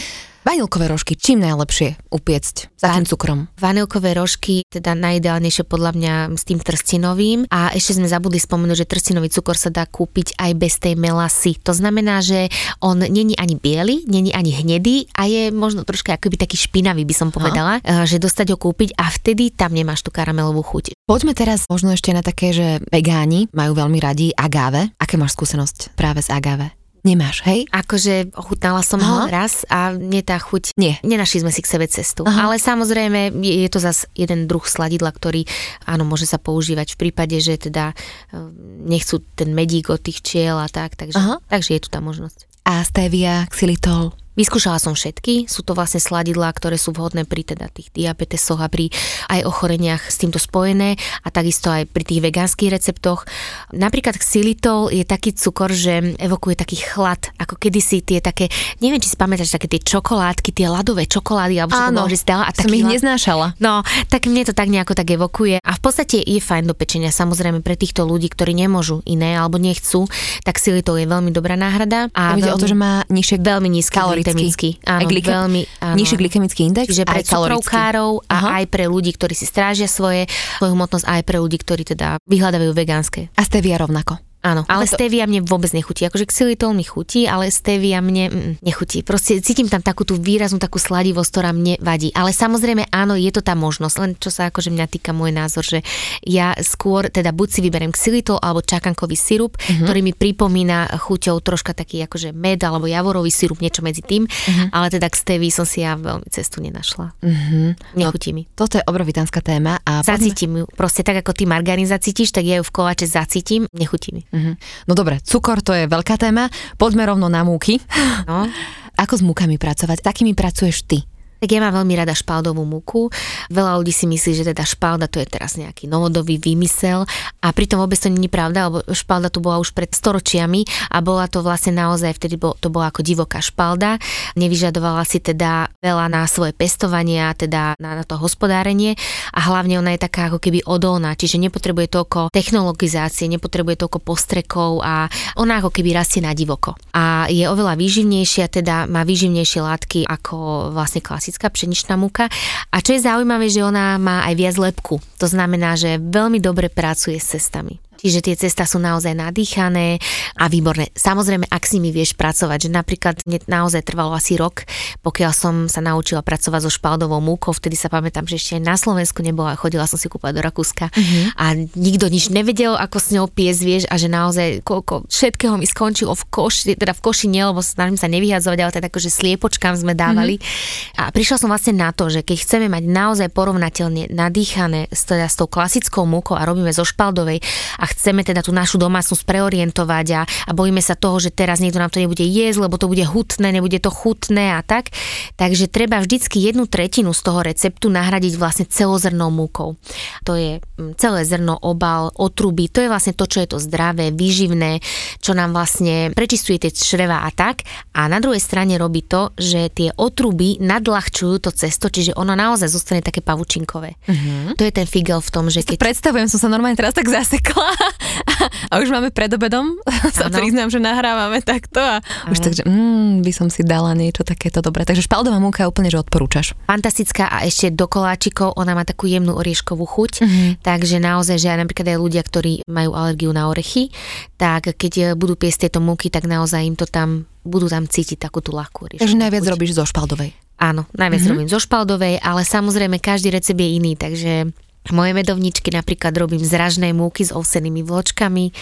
[0.48, 2.80] Vanilkové rožky, čím najlepšie upiecť?
[2.80, 3.52] Za Van- cukrom?
[3.60, 7.52] Vanilkové rožky, teda najideálnejšie podľa mňa s tým trstinovým.
[7.52, 11.60] A ešte sme zabudli spomenúť, že trstinový cukor sa dá kúpiť aj bez tej melasy.
[11.68, 12.48] To znamená, že
[12.80, 17.16] on není ani biely, není ani hnedý a je možno troška akoby taký špinavý, by
[17.18, 18.08] som povedala, no.
[18.08, 20.97] že dostať ho kúpiť a vtedy tam nemáš tú karamelovú chuť.
[21.08, 24.92] Poďme teraz možno ešte na také, že vegáni majú veľmi radi agáve.
[25.00, 26.76] Aké máš skúsenosť práve s agáve?
[27.08, 27.64] Nemáš, hej?
[27.72, 29.08] Akože ochutnala som Aha.
[29.08, 30.76] ho raz a mne tá chuť...
[30.76, 31.00] Nie.
[31.08, 32.28] Nenašli sme si k sebe cestu.
[32.28, 32.52] Aha.
[32.52, 35.48] Ale samozrejme je, je to zas jeden druh sladidla, ktorý
[35.88, 38.52] áno, môže sa používať v prípade, že teda e,
[38.84, 41.40] nechcú ten medík od tých čiel a tak, takže, Aha.
[41.48, 42.68] takže je tu tá možnosť.
[42.68, 44.12] A stevia, xylitol?
[44.38, 48.70] Vyskúšala som všetky, sú to vlastne sladidlá, ktoré sú vhodné pri teda tých diabetesoch a
[48.70, 48.94] pri
[49.34, 50.94] aj ochoreniach s týmto spojené
[51.26, 53.26] a takisto aj pri tých vegánskych receptoch.
[53.74, 59.10] Napríklad xylitol je taký cukor, že evokuje taký chlad, ako kedysi tie také, neviem, či
[59.10, 62.46] si pamätáš, také tie čokoládky, tie ľadové čokolády, alebo Áno, to bolo, že si dala.
[62.46, 63.58] A som ich neznášala.
[63.58, 63.82] No,
[64.14, 65.58] tak mne to tak nejako tak evokuje.
[65.66, 69.58] A v podstate je fajn do pečenia, samozrejme pre týchto ľudí, ktorí nemôžu iné alebo
[69.58, 70.06] nechcú,
[70.46, 72.14] tak xylitol je veľmi dobrá náhrada.
[72.14, 73.98] A veľmi, o to, že má nižšie veľmi nízky
[74.28, 74.70] glykemický.
[74.84, 75.96] Áno, aj glike- veľmi, áno.
[75.96, 78.50] Nižší glykemický index, Čiže pre cukrovkárov a Aha.
[78.60, 80.28] aj pre ľudí, ktorí si strážia svoje,
[80.60, 83.32] svoju hmotnosť, aj pre ľudí, ktorí teda vyhľadávajú vegánske.
[83.34, 84.27] A stevia rovnako.
[84.48, 84.96] Áno, ale to...
[84.96, 86.08] stevia mne vôbec nechutí.
[86.08, 89.04] Akože xylitol mi chutí, ale stevia mne mm, nechutí.
[89.04, 92.16] Proste cítim tam takú tú výraznú takú sladivosť, ktorá mne vadí.
[92.16, 93.96] Ale samozrejme áno, je to tá možnosť.
[94.00, 95.84] Len čo sa akože mňa týka môj názor, že
[96.24, 99.84] ja skôr teda buď si vyberiem xylitol alebo čakankový sirup, uh-huh.
[99.84, 104.24] ktorý mi pripomína chuťou troška taký akože med alebo javorový sirup, niečo medzi tým.
[104.24, 104.68] Uh-huh.
[104.72, 107.12] Ale teda k stevii som si ja veľmi cestu nenašla.
[107.20, 107.76] Uh-huh.
[108.00, 108.44] Nechutí no, mi.
[108.56, 109.84] Toto je obrovitánska téma.
[109.84, 110.66] A zacítim ju.
[110.72, 114.22] Proste tak ako ty margarín zacítiš, tak ja ju v koláče zacítim, nechutí mi.
[114.38, 114.54] Uh-huh.
[114.86, 117.82] No dobre, cukor to je veľká téma, poďme rovno na múky.
[118.30, 118.46] No.
[119.02, 120.02] Ako s múkami pracovať?
[120.02, 121.06] Takými pracuješ ty?
[121.38, 123.14] Tak ja mám veľmi rada špaldovú múku.
[123.54, 127.06] Veľa ľudí si myslí, že teda špalda to je teraz nejaký novodobý výmysel
[127.42, 131.02] a pritom vôbec to nie je pravda, lebo špalda tu bola už pred storočiami a
[131.02, 134.02] bola to vlastne naozaj, vtedy bol, to bola ako divoká špalda.
[134.36, 138.98] Nevyžadovala si teda veľa na svoje pestovanie a teda na, na to hospodárenie
[139.32, 144.84] a hlavne ona je taká ako keby odolná, čiže nepotrebuje toľko technologizácie, nepotrebuje toľko postrekov
[144.84, 145.08] a
[145.40, 146.76] ona ako keby rastie na divoko.
[146.92, 152.32] A je oveľa výživnejšia, teda má výživnejšie látky ako vlastne klasická klasická pšeničná múka.
[152.72, 155.04] A čo je zaujímavé, že ona má aj viac lepku.
[155.20, 157.84] To znamená, že veľmi dobre pracuje s cestami.
[157.98, 159.98] Čiže tie cesta sú naozaj nadýchané
[160.38, 160.94] a výborné.
[160.94, 164.64] Samozrejme, ak s nimi vieš pracovať, že napríklad mne naozaj trvalo asi rok,
[165.02, 168.76] pokiaľ som sa naučila pracovať so špaldovou múkou, vtedy sa pamätám, že ešte aj na
[168.78, 171.26] Slovensku nebola, chodila som si kúpať do Rakúska uh-huh.
[171.34, 175.66] a nikto nič nevedel, ako s ňou pies, vieš, a že naozaj koľko všetkého mi
[175.66, 179.74] skončilo v koši, teda v koši nie, lebo snažím sa nevyhadzovať, ale teda akože sliepočkám
[179.74, 180.38] sme dávali.
[180.38, 181.08] Uh-huh.
[181.08, 185.40] A prišla som vlastne na to, že keď chceme mať naozaj porovnateľne nadýchané teda s
[185.40, 187.40] tou klasickou múkou a robíme zo špaldovej
[187.80, 191.80] a chceme teda tú našu domácnosť preorientovať a, a bojíme sa toho, že teraz niekto
[191.80, 194.92] nám to nebude jesť, lebo to bude hutné, nebude to chutné a tak.
[195.40, 199.80] Takže treba vždycky jednu tretinu z toho receptu nahradiť vlastne celozrnou múkou.
[200.28, 204.12] To je mm, celé zrno, obal, otruby, to je vlastne to, čo je to zdravé,
[204.12, 204.84] výživné,
[205.24, 207.64] čo nám vlastne prečistuje tie čreva a tak.
[207.96, 212.70] A na druhej strane robí to, že tie otruby nadľahčujú to cesto, čiže ono naozaj
[212.70, 213.96] zostane také pavučinkové.
[213.96, 214.54] Uh-huh.
[214.58, 215.78] To je ten figel v tom, že keď...
[215.78, 217.77] Predstavujem, som sa normálne teraz tak zasekla
[218.72, 219.78] a už máme pred obedom,
[220.18, 220.38] sa ano.
[220.38, 222.32] priznám, že nahrávame takto a ano.
[222.34, 224.84] už takže, mm, by som si dala niečo takéto dobré.
[224.84, 226.54] Takže špaldová múka úplne, že odporúčaš.
[226.68, 230.50] Fantastická a ešte do koláčikov, ona má takú jemnú orieškovú chuť, mm-hmm.
[230.64, 233.90] takže naozaj, že aj napríklad aj ľudia, ktorí majú alergiu na orechy,
[234.36, 238.44] tak keď budú piesť tieto múky, tak naozaj im to tam budú tam cítiť takú
[238.44, 239.52] tú ľahkú orieškovú Takže najviac chuť.
[239.56, 240.36] robíš zo špaldovej.
[240.58, 241.32] Áno, najviac mm-hmm.
[241.38, 244.52] robím zo špaldovej, ale samozrejme každý recept je iný, takže
[244.88, 248.56] Moje medovničky napríklad robím z ražnej múky s ovsenými vločkami,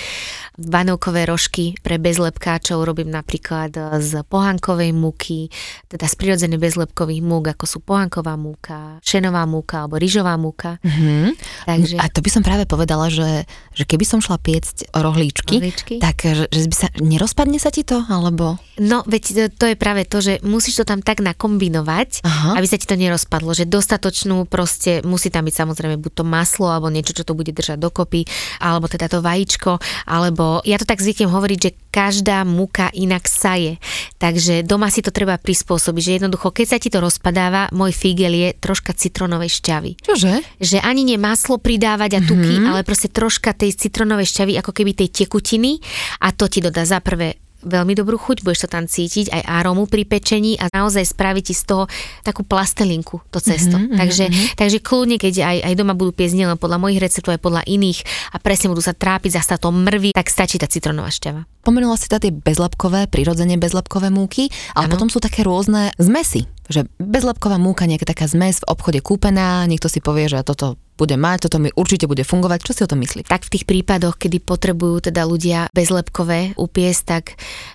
[0.55, 5.51] vanilkové rožky pre bezlepkáčov robím napríklad z pohánkovej múky,
[5.91, 10.79] teda z prirodzených bezlepkových múk, ako sú pohánková múka, šenová múka alebo rýžová múka.
[10.81, 11.25] Mm-hmm.
[11.67, 11.95] Takže...
[11.99, 13.43] A to by som práve povedala, že,
[13.75, 15.95] že keby som šla piecť rohlíčky, rohlíčky?
[15.99, 18.55] tak že, že by sa, nerozpadne sa ti to, alebo?
[18.79, 22.49] No, veď to je práve to, že musíš to tam tak nakombinovať, Aha.
[22.59, 26.71] aby sa ti to nerozpadlo, že dostatočnú proste, musí tam byť samozrejme buď to maslo,
[26.71, 28.27] alebo niečo, čo to bude držať dokopy,
[28.63, 33.77] alebo teda to vajíčko, alebo ja to tak zvyknem hovoriť, že každá muka inak saje.
[34.19, 38.33] Takže doma si to treba prispôsobiť, že jednoducho, keď sa ti to rozpadáva, môj figel
[38.33, 39.91] je troška citronovej šťavy.
[40.03, 40.43] Čože?
[40.59, 42.69] Že ani nie maslo pridávať a tuky, mm-hmm.
[42.73, 45.79] ale proste troška tej citronovej šťavy, ako keby tej tekutiny
[46.19, 49.89] a to ti dodá za prvé veľmi dobrú chuť, budeš to tam cítiť, aj arómu
[49.89, 51.83] pri pečení a naozaj spraviť ti z toho
[52.21, 53.75] takú plastelinku, to cesto.
[53.75, 54.47] Mm-hmm, takže, mm-hmm.
[54.55, 57.99] takže kľudne, keď aj, aj doma budú piesť nielen podľa mojich receptov, aj podľa iných
[58.31, 61.49] a presne budú sa trápiť, zase to mrvy, tak stačí tá citronová šťava.
[61.65, 64.93] Pomenula si tie bezlepkové, prirodzene bezlepkové múky, ale ano.
[64.93, 69.85] potom sú také rôzne zmesy že bezlepková múka, nejaká taká zmes v obchode kúpená, niekto
[69.85, 72.59] si povie, že toto bude mať, toto mi určite bude fungovať.
[72.63, 73.27] Čo si o tom myslí?
[73.27, 77.23] Tak v tých prípadoch, kedy potrebujú teda ľudia bezlepkové upiesť, tak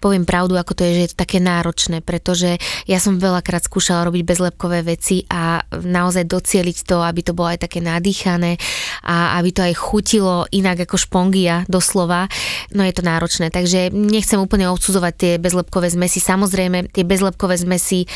[0.00, 2.56] poviem pravdu, ako to je, že je to také náročné, pretože
[2.88, 7.68] ja som veľakrát skúšala robiť bezlepkové veci a naozaj docieliť to, aby to bolo aj
[7.68, 8.56] také nadýchané
[9.04, 12.26] a aby to aj chutilo inak ako špongia doslova,
[12.72, 13.52] no je to náročné.
[13.52, 16.18] Takže nechcem úplne odsudzovať tie bezlepkové zmesi.
[16.24, 18.08] Samozrejme, tie bezlepkové zmesi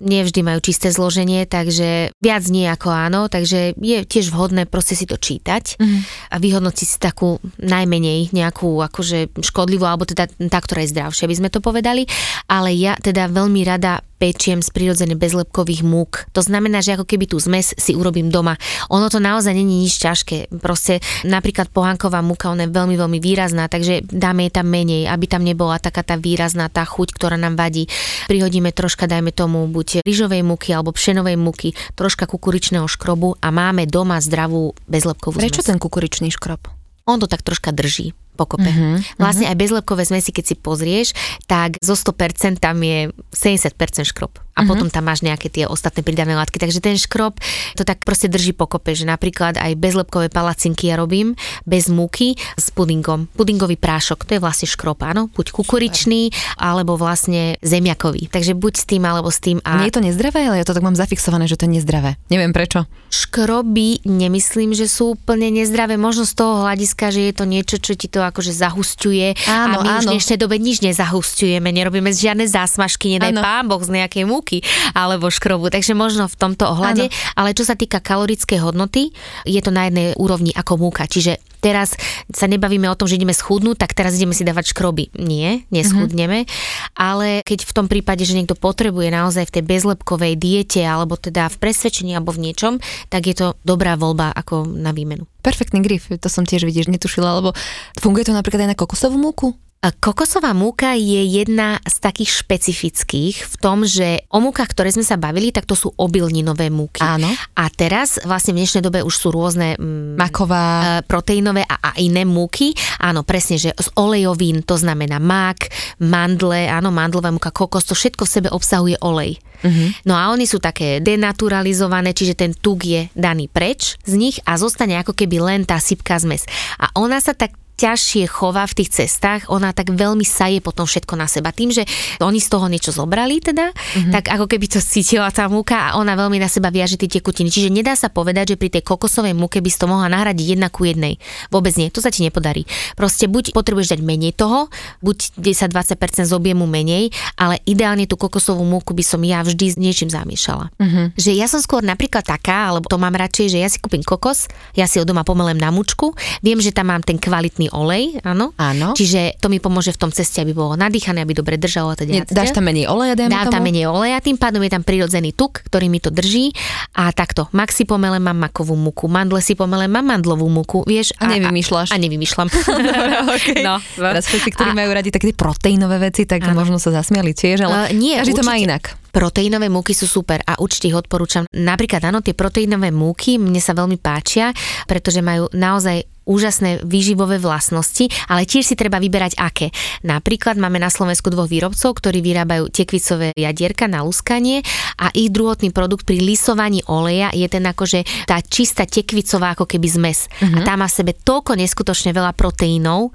[0.00, 5.04] nevždy majú čisté zloženie, takže viac nie ako áno, takže je tiež vhodné proste si
[5.04, 6.00] to čítať mm.
[6.32, 11.38] a vyhodnotiť si takú najmenej nejakú akože škodlivú, alebo teda tá, ktorá je zdravšia, by
[11.38, 12.08] sme to povedali,
[12.48, 16.30] ale ja teda veľmi rada pečiem z prirodzených bezlepkových múk.
[16.30, 18.54] To znamená, že ako keby tú zmes si urobím doma.
[18.94, 20.54] Ono to naozaj není nič ťažké.
[20.62, 25.26] Proste napríklad pohánková múka, ona je veľmi, veľmi výrazná, takže dáme jej tam menej, aby
[25.26, 27.90] tam nebola taká tá výrazná tá chuť, ktorá nám vadí.
[28.30, 33.90] Prihodíme troška, dajme tomu, buď rýžovej múky alebo pšenovej múky, troška kukuričného škrobu a máme
[33.90, 35.74] doma zdravú bezlepkovú Prečo zmes.
[35.74, 36.70] ten kukuričný škrob?
[37.10, 38.68] On to tak troška drží pokope.
[38.68, 41.08] Uh-huh, vlastne aj bezlepkové zmesi, keď si pozrieš,
[41.44, 44.32] tak zo 100% tam je 70% škrob.
[44.52, 44.68] A uh-huh.
[44.68, 46.60] potom tam máš nejaké tie ostatné pridané látky.
[46.60, 47.40] Takže ten škrob
[47.76, 51.32] to tak proste drží pokope, že napríklad aj bezlepkové palacinky ja robím
[51.64, 53.32] bez múky s pudingom.
[53.32, 56.28] Pudingový prášok, to je vlastne škrob, áno, buď kukuričný,
[56.60, 58.28] alebo vlastne zemiakový.
[58.28, 59.60] Takže buď s tým, alebo s tým.
[59.64, 59.80] A...
[59.80, 62.20] Nie je to nezdravé, ale ja to tak mám zafixované, že to je nezdravé.
[62.28, 62.84] Neviem prečo.
[63.12, 66.00] Škroby nemyslím, že sú úplne nezdravé.
[66.00, 69.66] Možno z toho hľadiska, že je to niečo, čo ti to akože zahusťuje áno, a
[69.66, 69.98] my áno.
[70.00, 73.42] už v dnešnej dobe nič nezahusťujeme, nerobíme žiadne zásmažky, nedaj áno.
[73.42, 74.64] pán Boh z nejakej múky
[74.96, 75.68] alebo škrobu.
[75.68, 77.10] Takže možno v tomto ohľade.
[77.10, 77.38] Ano.
[77.38, 79.12] Ale čo sa týka kalorickej hodnoty,
[79.44, 81.04] je to na jednej úrovni ako múka.
[81.06, 81.94] Čiže teraz
[82.34, 85.14] sa nebavíme o tom, že ideme schudnúť, tak teraz ideme si dávať škroby.
[85.22, 86.44] Nie, neschudneme.
[86.44, 86.98] Mm-hmm.
[86.98, 91.46] Ale keď v tom prípade, že niekto potrebuje naozaj v tej bezlepkovej diete alebo teda
[91.46, 95.30] v presvedčení alebo v niečom, tak je to dobrá voľba ako na výmenu.
[95.46, 97.54] Perfektný grif, to som tiež vidíš, netušila, lebo
[98.02, 99.54] funguje to napríklad aj na kokosovú múku?
[99.82, 105.18] Kokosová múka je jedna z takých špecifických v tom, že o múkach, ktoré sme sa
[105.18, 107.02] bavili, tak to sú obilninové múky.
[107.02, 107.26] Áno.
[107.58, 111.90] A teraz vlastne v dnešnej dobe už sú rôzne mm, maková, e, proteínové a, a
[111.98, 112.70] iné múky.
[113.02, 115.66] Áno, presne, že z olejovín to znamená mak,
[115.98, 119.42] mandle, áno, mandlová múka, kokos, to všetko v sebe obsahuje olej.
[119.66, 119.90] Uh-huh.
[120.06, 124.54] No a oni sú také denaturalizované, čiže ten tuk je daný preč z nich a
[124.54, 126.46] zostane ako keby len tá sypka zmes.
[126.78, 131.18] A ona sa tak ťažšie chová v tých cestách, ona tak veľmi saje potom všetko
[131.18, 131.50] na seba.
[131.50, 131.82] Tým, že
[132.22, 134.12] oni z toho niečo zobrali teda, mm-hmm.
[134.14, 137.50] tak ako keby to cítila tá múka a ona veľmi na seba viaže tie tekutiny.
[137.50, 140.70] Čiže nedá sa povedať, že pri tej kokosovej múke by si to mohla nahradiť jedna
[140.70, 141.18] ku jednej.
[141.50, 142.68] Vôbec nie, to sa ti nepodarí.
[142.94, 144.70] Proste buď potrebuješ dať menej toho,
[145.02, 149.76] buď 10-20% z objemu menej, ale ideálne tú kokosovú múku by som ja vždy s
[149.80, 150.70] niečím zamiešala.
[150.78, 151.18] Mm-hmm.
[151.18, 154.46] Že ja som skôr napríklad taká, alebo to mám radšej, že ja si kúpim kokos,
[154.78, 158.52] ja si ho doma pomelem na mučku, viem, že tam mám ten kvalitný olej, áno.
[158.60, 158.92] Áno.
[158.92, 162.28] Čiže to mi pomôže v tom ceste, aby bolo nadýchané, aby dobre držalo a teda.
[162.28, 165.88] Dáš tam menej oleja, Dám tam menej oleja, tým pádom je tam prirodzený tuk, ktorý
[165.88, 166.52] mi to drží.
[166.96, 171.16] A takto, mak si pomele mám makovú muku, mandle si pomele mám mandlovú muku, vieš.
[171.18, 171.88] A, a nevymýšľaš.
[171.90, 172.48] A, a nevymýšľam.
[172.52, 173.60] Dobre, okay.
[173.64, 173.80] no.
[173.96, 174.76] Teraz všetci, ktorí a...
[174.76, 176.60] majú radi také proteínové veci, tak áno.
[176.60, 178.40] možno sa zasmiali tiež, ale uh, nie, každý určite.
[178.44, 178.84] to má inak.
[179.12, 181.44] Proteínové múky sú super a určite ich odporúčam.
[181.52, 184.56] Napríklad áno, tie proteínové múky mne sa veľmi páčia,
[184.88, 189.74] pretože majú naozaj úžasné výživové vlastnosti, ale tiež si treba vyberať aké.
[190.06, 194.62] Napríklad máme na Slovensku dvoch výrobcov, ktorí vyrábajú tekvicové jadierka na luskanie
[194.98, 199.88] a ich druhotný produkt pri lisovaní oleja je ten akože tá čistá tekvicová ako keby
[199.88, 200.28] zmes.
[200.28, 200.58] Uh-huh.
[200.58, 200.66] A mhm.
[200.66, 203.10] tá má v sebe toľko neskutočne veľa proteínov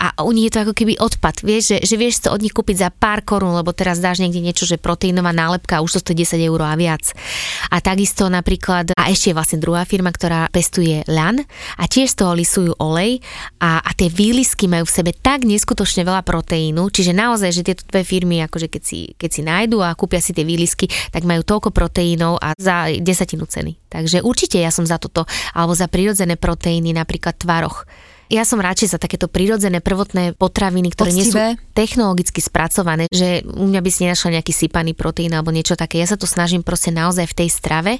[0.00, 1.44] a u nich je to ako keby odpad.
[1.44, 4.40] Vieš, že, že vieš to od nich kúpiť za pár korún, lebo teraz dáš niekde
[4.40, 7.12] niečo, že proteínová nálepka už to stojí 10 eur a viac.
[7.68, 11.38] A takisto napríklad, a ešte je vlastne druhá firma, ktorá pestuje LAN
[11.78, 13.22] a tiež z toho lisujú olej
[13.62, 17.86] a, a tie výlisky majú v sebe tak neskutočne veľa proteínu, čiže naozaj, že tieto
[17.86, 21.46] dve firmy, akože keď si, keď si nájdu a kúpia si tie výlisky, tak majú
[21.46, 23.78] toľko proteínov a za desatinu ceny.
[23.86, 25.22] Takže určite ja som za toto,
[25.54, 27.86] alebo za prirodzené proteíny, napríklad tvaroch.
[28.26, 31.22] Ja som radšej za takéto prirodzené prvotné potraviny, ktoré Poctivé.
[31.22, 31.38] nie sú
[31.78, 36.02] technologicky spracované, že u mňa by si nenašla nejaký sypaný proteín alebo niečo také.
[36.02, 37.92] Ja sa to snažím proste naozaj v tej strave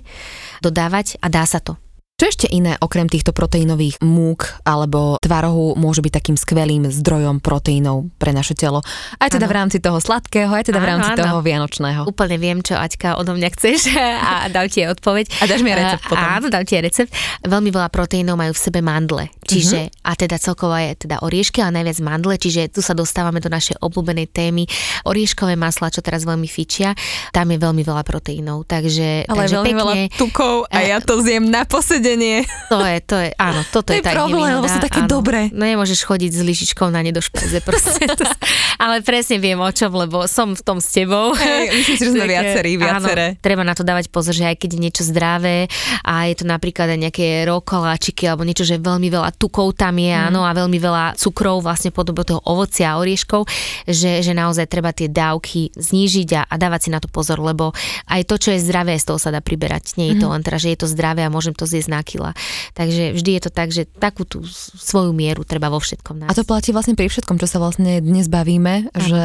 [0.58, 1.78] dodávať a dá sa to.
[2.16, 8.08] Čo ešte iné okrem týchto proteínových múk alebo tvarohu môže byť takým skvelým zdrojom proteínov
[8.16, 8.80] pre naše telo?
[9.20, 9.52] Aj teda ano.
[9.52, 11.20] v rámci toho sladkého, aj teda ano, v rámci ano.
[11.28, 12.00] toho vianočného.
[12.08, 13.92] Úplne viem, čo Aťka odo mňa chceš
[14.32, 15.28] a dám ti odpoveď.
[15.28, 16.24] A dáš mi recept potom.
[16.24, 17.12] Áno, dám ti recept.
[17.44, 19.28] Veľmi veľa proteínov majú v sebe mandle.
[19.44, 20.08] Čiže, uh-huh.
[20.08, 23.76] a teda celkovo je teda oriešky, ale najviac mandle, čiže tu sa dostávame do našej
[23.84, 24.64] obľúbenej témy.
[25.04, 26.96] Orieškové masla, čo teraz veľmi fičia,
[27.36, 28.64] tam je veľmi veľa proteínov.
[28.64, 32.38] Takže, ale takže veľmi pekne, veľa tukov a ja to zjem na posed sedenie.
[32.70, 35.10] To je, to je, áno, toto to je, je tak problém, lebo sú také áno.
[35.10, 35.50] dobré.
[35.50, 38.06] No nemôžeš chodiť s lyžičkou na nedošpeze proste.
[38.06, 38.22] To,
[38.82, 41.34] ale presne viem o čom, lebo som v tom s tebou.
[41.34, 43.26] Hey, myslím si, že sme viacerí, viaceré.
[43.34, 45.66] Áno, treba na to dávať pozor, že aj keď je niečo zdravé
[46.06, 50.14] a je to napríklad aj nejaké rokoláčiky alebo niečo, že veľmi veľa tukov tam je,
[50.14, 50.30] mm.
[50.30, 53.46] áno, a veľmi veľa cukrov vlastne podobo toho ovocia a orieškov,
[53.86, 57.74] že, že naozaj treba tie dávky znížiť a, a dávať si na to pozor, lebo
[58.10, 59.98] aj to, čo je zdravé, z toho sa dá priberať.
[59.98, 60.32] Nie je to mm.
[60.38, 62.32] len teda, že je to zdravé a môžem to zjesť na kila.
[62.74, 64.42] Takže vždy je to tak, že takú tú
[64.76, 66.30] svoju mieru treba vo všetkom nájsť.
[66.32, 69.00] A to platí vlastne pri všetkom, čo sa vlastne dnes bavíme, Aha.
[69.00, 69.24] že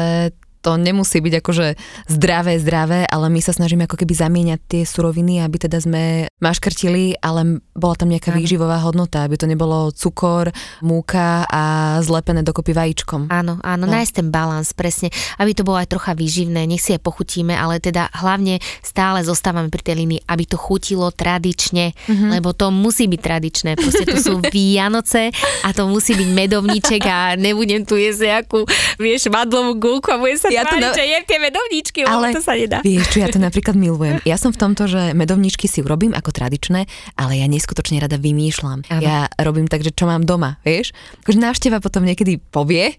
[0.62, 1.66] to nemusí byť akože
[2.06, 7.18] zdravé, zdravé, ale my sa snažíme ako keby zamieňať tie suroviny, aby teda sme maškrtili,
[7.18, 10.54] ale bola tam nejaká výživová hodnota, aby to nebolo cukor,
[10.86, 13.26] múka a zlepené dokopy vajíčkom.
[13.26, 13.90] Áno, áno, no.
[13.90, 15.10] nájsť ten balans, presne,
[15.42, 19.66] aby to bolo aj trocha výživné, nech si aj pochutíme, ale teda hlavne stále zostávame
[19.66, 22.38] pri tej línii, aby to chutilo tradične, mm-hmm.
[22.38, 25.34] lebo to musí byť tradičné, proste to sú Vianoce
[25.66, 28.62] a to musí byť medovníček a nebudem tu jesť nejakú,
[29.00, 30.92] vieš, madlovú gulku a bude sa ja to na...
[30.92, 32.78] že jem tie medovníčky, ale to sa nedá.
[32.84, 34.20] Vieš čo, ja to napríklad milujem.
[34.28, 36.84] Ja som v tomto, že medovníčky si urobím ako tradičné,
[37.16, 38.88] ale ja neskutočne rada vymýšľam.
[38.88, 39.00] Ano.
[39.00, 40.90] Ja robím tak, že čo mám doma, vieš?
[41.22, 42.98] Akože návšteva potom niekedy povie,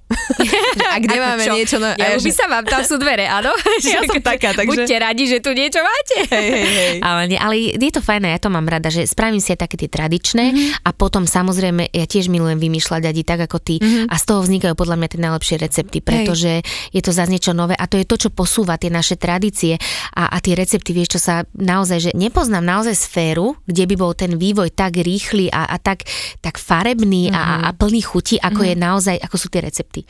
[0.78, 1.54] že ak nemáme čo?
[1.54, 1.76] niečo...
[1.84, 2.32] No, ja, by že...
[2.32, 3.52] sa vám, tam sú dvere, áno?
[3.94, 4.70] ja som taká, takže...
[4.70, 6.18] Buďte radi, že tu niečo máte.
[6.32, 6.96] Hej, hej, hej.
[7.08, 9.76] Ale, nie, ale je to fajné, ja to mám rada, že spravím si aj také
[9.76, 10.88] tie tradičné mm-hmm.
[10.88, 14.08] a potom samozrejme ja tiež milujem vymýšľať adi tak ako ty mm-hmm.
[14.08, 16.96] a z toho vznikajú podľa mňa tie najlepšie recepty, pretože hej.
[16.96, 19.76] je to zase niečo nové a to je to, čo posúva tie naše tradície
[20.16, 24.16] a, a tie recepty, vieš, čo sa naozaj, že nepoznám naozaj sféru, kde by bol
[24.16, 26.08] ten vývoj tak rýchly a, a tak,
[26.40, 27.36] tak farebný mm-hmm.
[27.36, 27.84] a, a mhm.
[27.84, 28.72] plný chuti, ako mm-hmm.
[28.72, 30.02] je naozaj, ako sú tie recepty.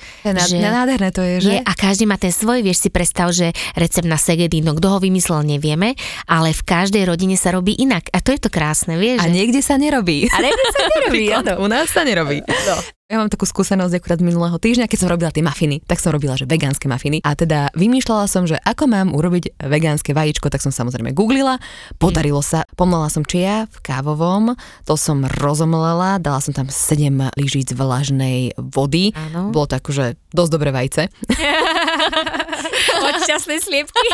[0.46, 1.52] že nádherné to je, že?
[1.58, 4.98] Je, a každý má ten svoj, vieš si predstav, že recept na segedino, kto ho
[5.02, 5.98] vymyslel, nevieme,
[6.30, 8.14] ale v každej rodine sa robí inak.
[8.14, 9.26] A to je to krásne, vieš.
[9.26, 9.34] A že?
[9.34, 10.30] niekde sa nerobí.
[10.30, 11.54] A niekde sa nerobí, áno.
[11.66, 12.46] U nás sa nerobí.
[12.46, 12.78] No.
[13.14, 16.34] Ja mám takú skúsenosť akurát minulého týždňa, keď som robila tie mafiny, tak som robila,
[16.34, 17.22] že vegánske mafiny.
[17.22, 21.62] A teda vymýšľala som, že ako mám urobiť vegánske vajíčko, tak som samozrejme googlila,
[22.02, 24.58] podarilo sa, pomlala som čia v kávovom,
[24.90, 29.14] to som rozomlela, dala som tam 7 lyžíc vlažnej vody.
[29.14, 29.54] Áno.
[29.54, 31.14] Bolo to akože dosť dobré vajce.
[33.06, 34.08] Od šťastnej sliepky.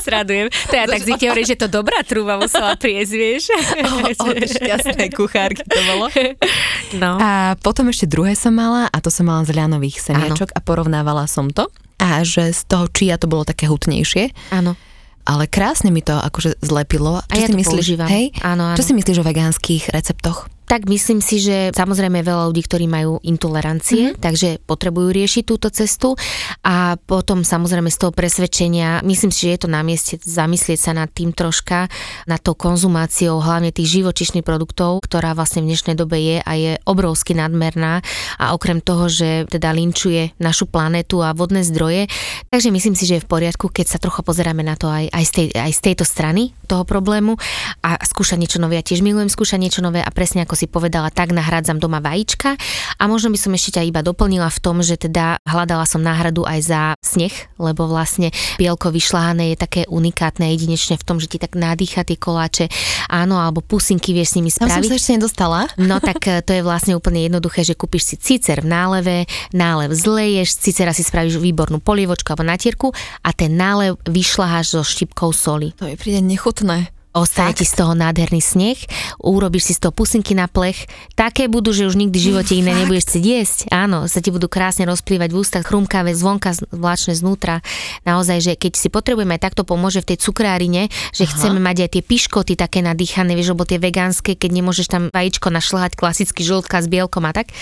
[0.00, 0.48] Sradujem.
[0.48, 3.42] To ja tak zvykne že to dobrá trúba musela priesť, vieš.
[4.24, 6.06] Od šťastnej kuchárky to bolo.
[7.02, 7.18] No.
[7.18, 11.26] A potom ešte druhé som mala a to som mala z ľanových semiačok a porovnávala
[11.26, 11.66] som to.
[11.98, 14.30] A že z toho čia to bolo také hutnejšie.
[14.54, 14.78] Áno
[15.22, 17.22] ale krásne mi to akože zlepilo.
[17.30, 18.08] Čo a ja si to myslíš, používam.
[18.10, 18.34] Hej?
[18.42, 18.76] Áno, áno.
[18.78, 20.50] Čo si myslíš o vegánskych receptoch?
[20.66, 24.22] Tak myslím si, že samozrejme veľa ľudí, ktorí majú intolerancie, mm-hmm.
[24.24, 26.16] takže potrebujú riešiť túto cestu
[26.64, 30.92] a potom samozrejme z toho presvedčenia, myslím si, že je to na mieste zamyslieť sa
[30.96, 31.92] nad tým troška,
[32.24, 36.72] nad tou konzumáciou hlavne tých živočišných produktov, ktorá vlastne v dnešnej dobe je a je
[36.88, 38.00] obrovsky nadmerná
[38.40, 42.08] a okrem toho, že teda linčuje našu planetu a vodné zdroje,
[42.48, 45.24] takže myslím si, že je v poriadku, keď sa trocha pozeráme na to aj, aj,
[45.28, 47.36] z, tej, aj z tejto strany toho problému
[47.84, 48.80] a skúšať niečo nové.
[48.80, 51.98] Ja tiež milujem skúšať niečo nové a presne ako si si povedala, tak nahradzam doma
[51.98, 52.54] vajíčka
[52.98, 56.46] a možno by som ešte ťa iba doplnila v tom, že teda hľadala som náhradu
[56.46, 58.30] aj za sneh, lebo vlastne
[58.62, 62.70] bielko vyšľahané je také unikátne jedinečne v tom, že ti tak nadýcha tie koláče,
[63.10, 64.70] áno, alebo pusinky vieš s nimi spraviť.
[64.70, 65.60] Tam som sa ešte nedostala.
[65.82, 69.90] No tak e, to je vlastne úplne jednoduché, že kúpiš si cicer v náleve, nálev
[69.90, 72.94] zleješ, cicera si spravíš výbornú polievočku alebo natierku
[73.26, 75.74] a ten nálev vyšľaháš so štipkou soli.
[75.82, 77.01] To mi príde nechutné.
[77.12, 78.80] Ostane ti z toho nádherný sneh,
[79.20, 82.72] urobíš si z toho pusinky na plech, také budú, že už nikdy v živote iné
[82.72, 83.58] nebudeš chcieť jesť.
[83.68, 87.60] Áno, sa ti budú krásne rozplývať v ústach, chrumkavé, zvonka, vláčne znútra.
[88.08, 91.32] Naozaj, že keď si potrebujeme, takto pomôže v tej cukrárine, že Aha.
[91.36, 95.52] chceme mať aj tie piškoty také nadýchané, vieš, lebo tie vegánske, keď nemôžeš tam vajíčko
[95.52, 97.52] našľahať klasicky žltka s bielkom a tak,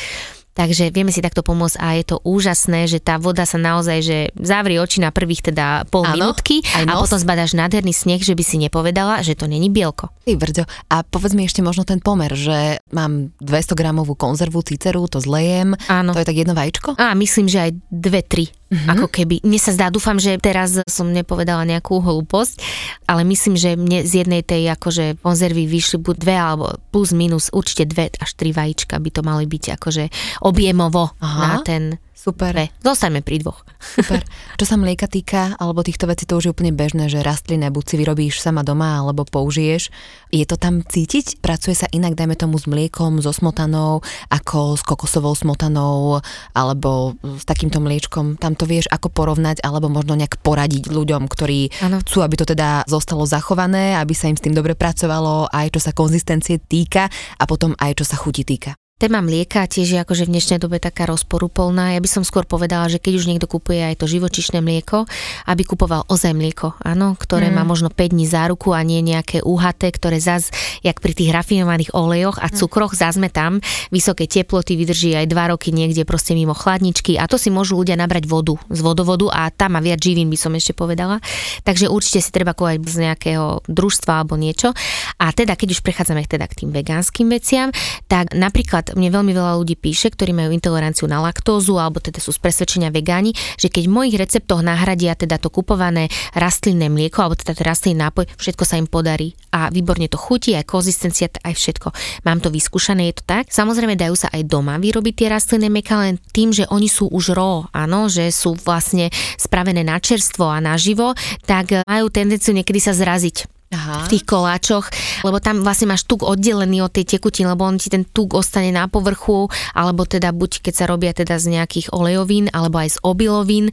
[0.50, 4.18] Takže vieme si takto pomôcť a je to úžasné, že tá voda sa naozaj, že
[4.34, 8.42] zavrie oči na prvých teda pol Áno, minútky a potom zbadáš nádherný sneh, že by
[8.42, 10.10] si nepovedala, že to není bielko.
[10.26, 15.06] Ty brďo, a povedz mi ešte možno ten pomer, že mám 200 gramovú konzervu ciceru,
[15.06, 16.12] to zlejem, Áno.
[16.12, 16.98] to je tak jedno vajíčko?
[16.98, 18.90] A myslím, že aj dve, tri Mm-hmm.
[18.94, 22.62] Ako keby, mne sa zdá, dúfam, že teraz som nepovedala nejakú hlúposť,
[23.10, 27.50] ale myslím, že mne z jednej tej akože konzervy vyšli buď dve alebo plus minus
[27.50, 30.04] určite dve až tri vajíčka by to mali byť akože
[30.46, 31.38] objemovo Aha.
[31.42, 32.52] na ten Super.
[32.52, 33.64] Ne, zostaňme pri dvoch.
[33.80, 34.20] Super.
[34.60, 37.84] Čo sa mlieka týka, alebo týchto vecí, to už je úplne bežné, že rastlinné buď
[37.88, 39.88] si vyrobíš sama doma, alebo použiješ.
[40.28, 41.40] Je to tam cítiť?
[41.40, 46.20] Pracuje sa inak, dajme tomu, s mliekom, so smotanou, ako s kokosovou smotanou,
[46.52, 48.36] alebo s takýmto mliečkom.
[48.36, 52.04] Tam to vieš ako porovnať, alebo možno nejak poradiť ľuďom, ktorí ano.
[52.04, 55.80] chcú, aby to teda zostalo zachované, aby sa im s tým dobre pracovalo, aj čo
[55.80, 57.08] sa konzistencie týka
[57.40, 58.76] a potom aj čo sa chuti týka.
[59.00, 61.96] Téma mlieka tiež je akože v dnešnej dobe taká rozporúplná.
[61.96, 65.08] Ja by som skôr povedala, že keď už niekto kupuje aj to živočišné mlieko,
[65.48, 67.54] aby kupoval ozaj mlieko, áno, ktoré mm.
[67.56, 70.52] má možno 5 dní záruku a nie nejaké úhaté, ktoré zas,
[70.84, 72.60] jak pri tých rafinovaných olejoch a mm.
[72.60, 77.24] cukroch, zas sme tam, vysoké teploty vydrží aj 2 roky niekde proste mimo chladničky a
[77.24, 80.52] to si môžu ľudia nabrať vodu z vodovodu a tam má viac živín, by som
[80.52, 81.24] ešte povedala.
[81.64, 84.76] Takže určite si treba kúvať z nejakého družstva alebo niečo.
[85.16, 87.72] A teda, keď už prechádzame teda k tým vegánskym veciam,
[88.04, 92.34] tak napríklad mne veľmi veľa ľudí píše, ktorí majú intoleranciu na laktózu alebo teda sú
[92.34, 97.38] z presvedčenia vegáni, že keď v mojich receptoch nahradia teda to kupované rastlinné mlieko alebo
[97.38, 101.88] teda rastlinný nápoj, všetko sa im podarí a výborne to chutí, aj konzistencia, aj všetko.
[102.26, 103.50] Mám to vyskúšané, je to tak.
[103.50, 107.34] Samozrejme dajú sa aj doma vyrobiť tie rastlinné mlieka len tým, že oni sú už
[107.34, 111.12] raw, áno, že sú vlastne spravené na čerstvo a naživo,
[111.44, 114.02] tak majú tendenciu niekedy sa zraziť Aha.
[114.02, 114.90] v tých koláčoch,
[115.22, 118.74] lebo tam vlastne máš tuk oddelený od tej tekutiny, lebo on ti ten tuk ostane
[118.74, 119.46] na povrchu,
[119.78, 123.70] alebo teda buď keď sa robia teda z nejakých olejovín, alebo aj z obilovín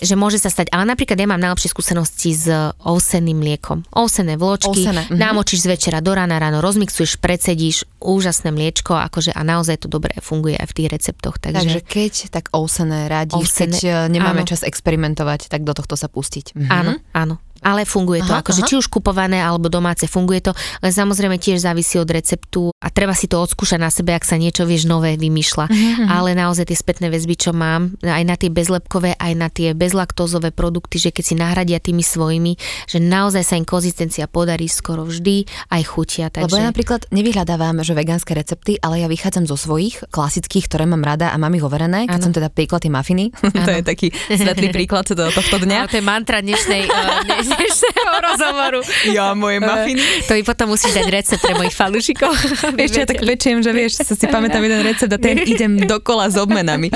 [0.00, 2.48] že môže sa stať, ale napríklad ja mám najlepšie skúsenosti s
[2.80, 3.84] ovseným mliekom.
[3.92, 5.04] Ovsené vločky, Ovsené.
[5.06, 5.20] Mhm.
[5.20, 10.16] námočíš z večera do rána, ráno rozmixuješ, predsedíš, úžasné mliečko, akože a naozaj to dobre
[10.24, 11.36] funguje aj v tých receptoch.
[11.36, 14.48] Takže, takže keď, tak ovsené radíš, ovsené, keď eh, nemáme áno.
[14.48, 16.56] čas experimentovať, tak do tohto sa pustiť.
[16.56, 16.70] Mhm.
[16.72, 18.68] Áno, áno ale funguje to, aha, akože aha.
[18.68, 23.12] či už kupované alebo domáce, funguje to, len samozrejme tiež závisí od receptu a treba
[23.12, 25.66] si to odskúšať na sebe, ak sa niečo, vieš, nové vymýšľa.
[25.68, 26.06] Uh-huh.
[26.08, 30.48] Ale naozaj tie spätné väzby, čo mám, aj na tie bezlepkové, aj na tie bezlaktózové
[30.52, 32.56] produkty, že keď si nahradia tými svojimi,
[32.88, 36.32] že naozaj sa im konzistencia podarí skoro vždy, aj chutia.
[36.32, 36.48] Takže...
[36.48, 41.04] Lebo ja napríklad nevyhľadávam, že vegánske recepty, ale ja vychádzam zo svojich klasických, ktoré mám
[41.04, 42.26] rada a mám ich overené, keď ano.
[42.28, 43.28] som teda piekla tie mafiny.
[43.68, 45.90] to je taký svetlý príklad do tohto dňa.
[45.90, 47.20] to je mantra dnešnej, uh,
[47.50, 48.80] dnešného rozhovoru.
[49.10, 50.02] Ja, moje eh, mafiny.
[50.30, 52.30] To i potom musíš dať recept pre mojich fanúšikov.
[52.78, 56.30] Vieš, ja tak pečiem, že vieš, sa si pamätám jeden recept a ten idem dokola
[56.30, 56.94] s obmenami.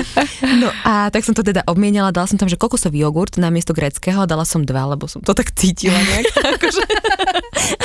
[0.61, 4.23] No a tak som to teda obmienila, dala som tam, že kokosový jogurt namiesto greckého
[4.23, 6.27] a dala som dva, lebo som to tak cítila nejak.
[6.57, 6.85] akože,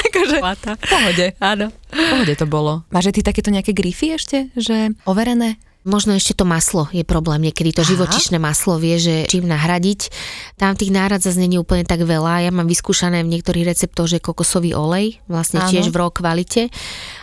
[0.07, 0.37] akože,
[0.85, 1.25] pohode.
[1.41, 1.73] Áno.
[1.89, 2.85] Pohode to bolo.
[2.93, 5.57] Máš ty takéto nejaké grify ešte, že overené?
[5.87, 7.89] Možno ešte to maslo je problém, niekedy to Aha.
[7.95, 10.11] živočišné maslo vie, že čím nahradiť.
[10.59, 12.43] Tam tých nárad zase není úplne tak veľa.
[12.43, 15.71] Ja mám vyskúšané v niektorých receptoch, že kokosový olej, vlastne Áno.
[15.71, 16.67] tiež v raw kvalite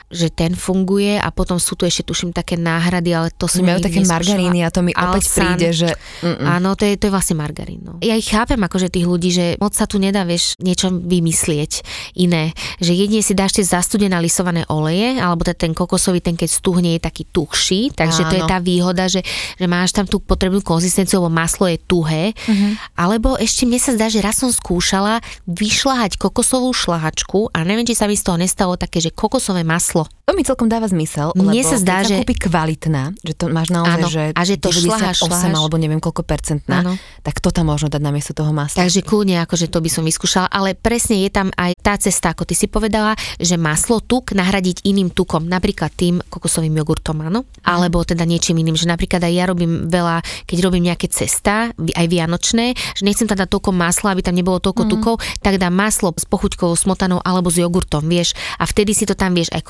[0.06, 3.82] že ten funguje a potom sú tu ešte tuším také náhrady, ale to som Majú
[3.82, 5.10] také margaríny a to mi Alsan.
[5.10, 5.88] opäť príde, že...
[6.22, 6.46] Mm-mm.
[6.46, 7.82] Áno, to je, to je vlastne margarín.
[7.82, 7.98] No.
[7.98, 11.82] Ja ich chápem akože tých ľudí, že moc sa tu nedá, vieš, niečo vymyslieť
[12.14, 12.54] iné.
[12.78, 17.00] Že jedine si dáš tie zastudené lisované oleje, alebo ten kokosový, ten keď stuhne je
[17.02, 18.30] taký tuhší, takže Áno.
[18.30, 19.26] to je tá výhoda, že,
[19.58, 22.30] že máš tam tú potrebnú konzistenciu, lebo maslo je tuhé.
[22.46, 22.94] Mm-hmm.
[22.94, 25.18] Alebo ešte mne sa zdá, že raz som skúšala
[25.50, 29.95] vyšľahať kokosovú šlahačku a neviem, či sa mi z toho nestalo také, že kokosové maslo
[29.96, 33.02] maslo To mi celkom dáva zmysel, Mne lebo sa zdá, keď že- sa kúpi kvalitná,
[33.14, 35.54] že to máš naozaj, Áno, že, a že to 98 šľaháš, šľaháš.
[35.54, 36.98] alebo neviem koľko percentná, Áno.
[37.22, 38.74] tak to tam možno dať namiesto toho masla.
[38.74, 42.42] Takže kľudne, akože to by som vyskúšala, ale presne je tam aj tá cesta, ako
[42.42, 48.02] ty si povedala, že maslo, tuk nahradiť iným tukom, napríklad tým kokosovým jogurtom, áno, alebo
[48.02, 52.74] teda niečím iným, že napríklad aj ja robím veľa, keď robím nejaké cesta, aj vianočné,
[52.98, 56.26] že nechcem tam dať toľko masla, aby tam nebolo toľko tukov, tak dám maslo s
[56.26, 59.62] pochuťkovou smotanou alebo s jogurtom, vieš, a vtedy si to tam vieš aj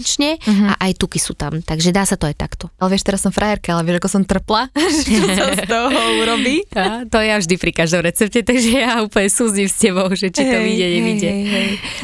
[0.00, 0.40] konzistenčne
[0.70, 2.72] a aj tuky sú tam, takže dá sa to aj takto.
[2.80, 4.72] Ale vieš, teraz som frajerka, ale vieš, ako som trpla,
[5.06, 6.64] čo sa z toho urobí.
[6.72, 10.42] A to ja vždy pri každom recepte, takže ja úplne súzim s tebou, že či
[10.42, 11.30] to Hej, vyjde, nevyjde.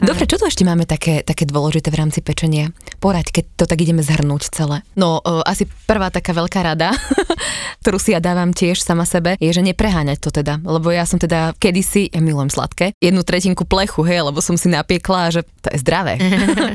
[0.05, 2.71] Dobre, čo tu ešte máme také, také dôležité v rámci pečenia?
[3.01, 4.85] Poraď, keď to tak ideme zhrnúť celé.
[4.95, 6.93] No, o, asi prvá taká veľká rada,
[7.83, 10.61] ktorú si ja dávam tiež sama sebe, je, že nepreháňať to teda.
[10.61, 14.69] Lebo ja som teda kedysi, ja milujem sladké, jednu tretinku plechu, hej, lebo som si
[14.69, 16.19] napiekla, že to je zdravé,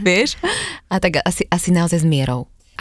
[0.07, 0.39] vieš?
[0.87, 1.99] A tak asi, asi naozaj.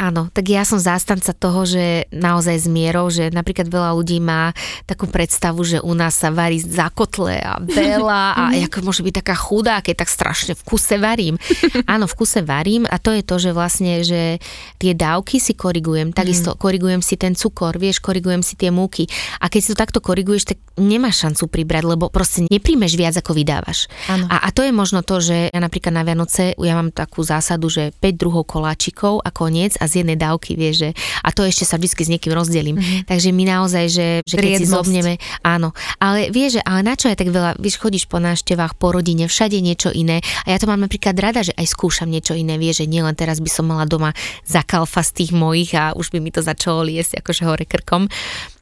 [0.01, 4.57] Áno, tak ja som zástanca toho, že naozaj s mierou, že napríklad veľa ľudí má
[4.89, 9.15] takú predstavu, že u nás sa varí za kotle a veľa a ako môže byť
[9.21, 11.37] taká chudá, keď tak strašne v kuse varím.
[11.93, 14.41] Áno, v kuse varím a to je to, že vlastne, že
[14.81, 19.05] tie dávky si korigujem, takisto korigujem si ten cukor, vieš, korigujem si tie múky
[19.37, 23.37] a keď si to takto koriguješ, tak nemáš šancu pribrať, lebo proste nepríjmeš viac, ako
[23.37, 23.93] vydávaš.
[24.09, 24.25] Áno.
[24.33, 27.69] A, a to je možno to, že ja napríklad na Vianoce, ja mám takú zásadu,
[27.69, 30.91] že 5 druhov koláčikov a koniec a z jednej dávky, vieš, že,
[31.27, 32.79] a to ešte sa vždy s niekým rozdelím.
[32.79, 33.11] Mm-hmm.
[33.11, 35.75] Takže my naozaj, že, že keď si zobneme, áno.
[35.99, 39.27] Ale vieš, že, ale na čo je tak veľa, vieš, chodíš po návštevách, po rodine,
[39.27, 40.23] všade niečo iné.
[40.47, 43.43] A ja to mám napríklad rada, že aj skúšam niečo iné, vieš, že nielen teraz
[43.43, 44.15] by som mala doma
[44.47, 48.07] zakalfa z tých mojich a už by mi to začalo liesť akože hore krkom.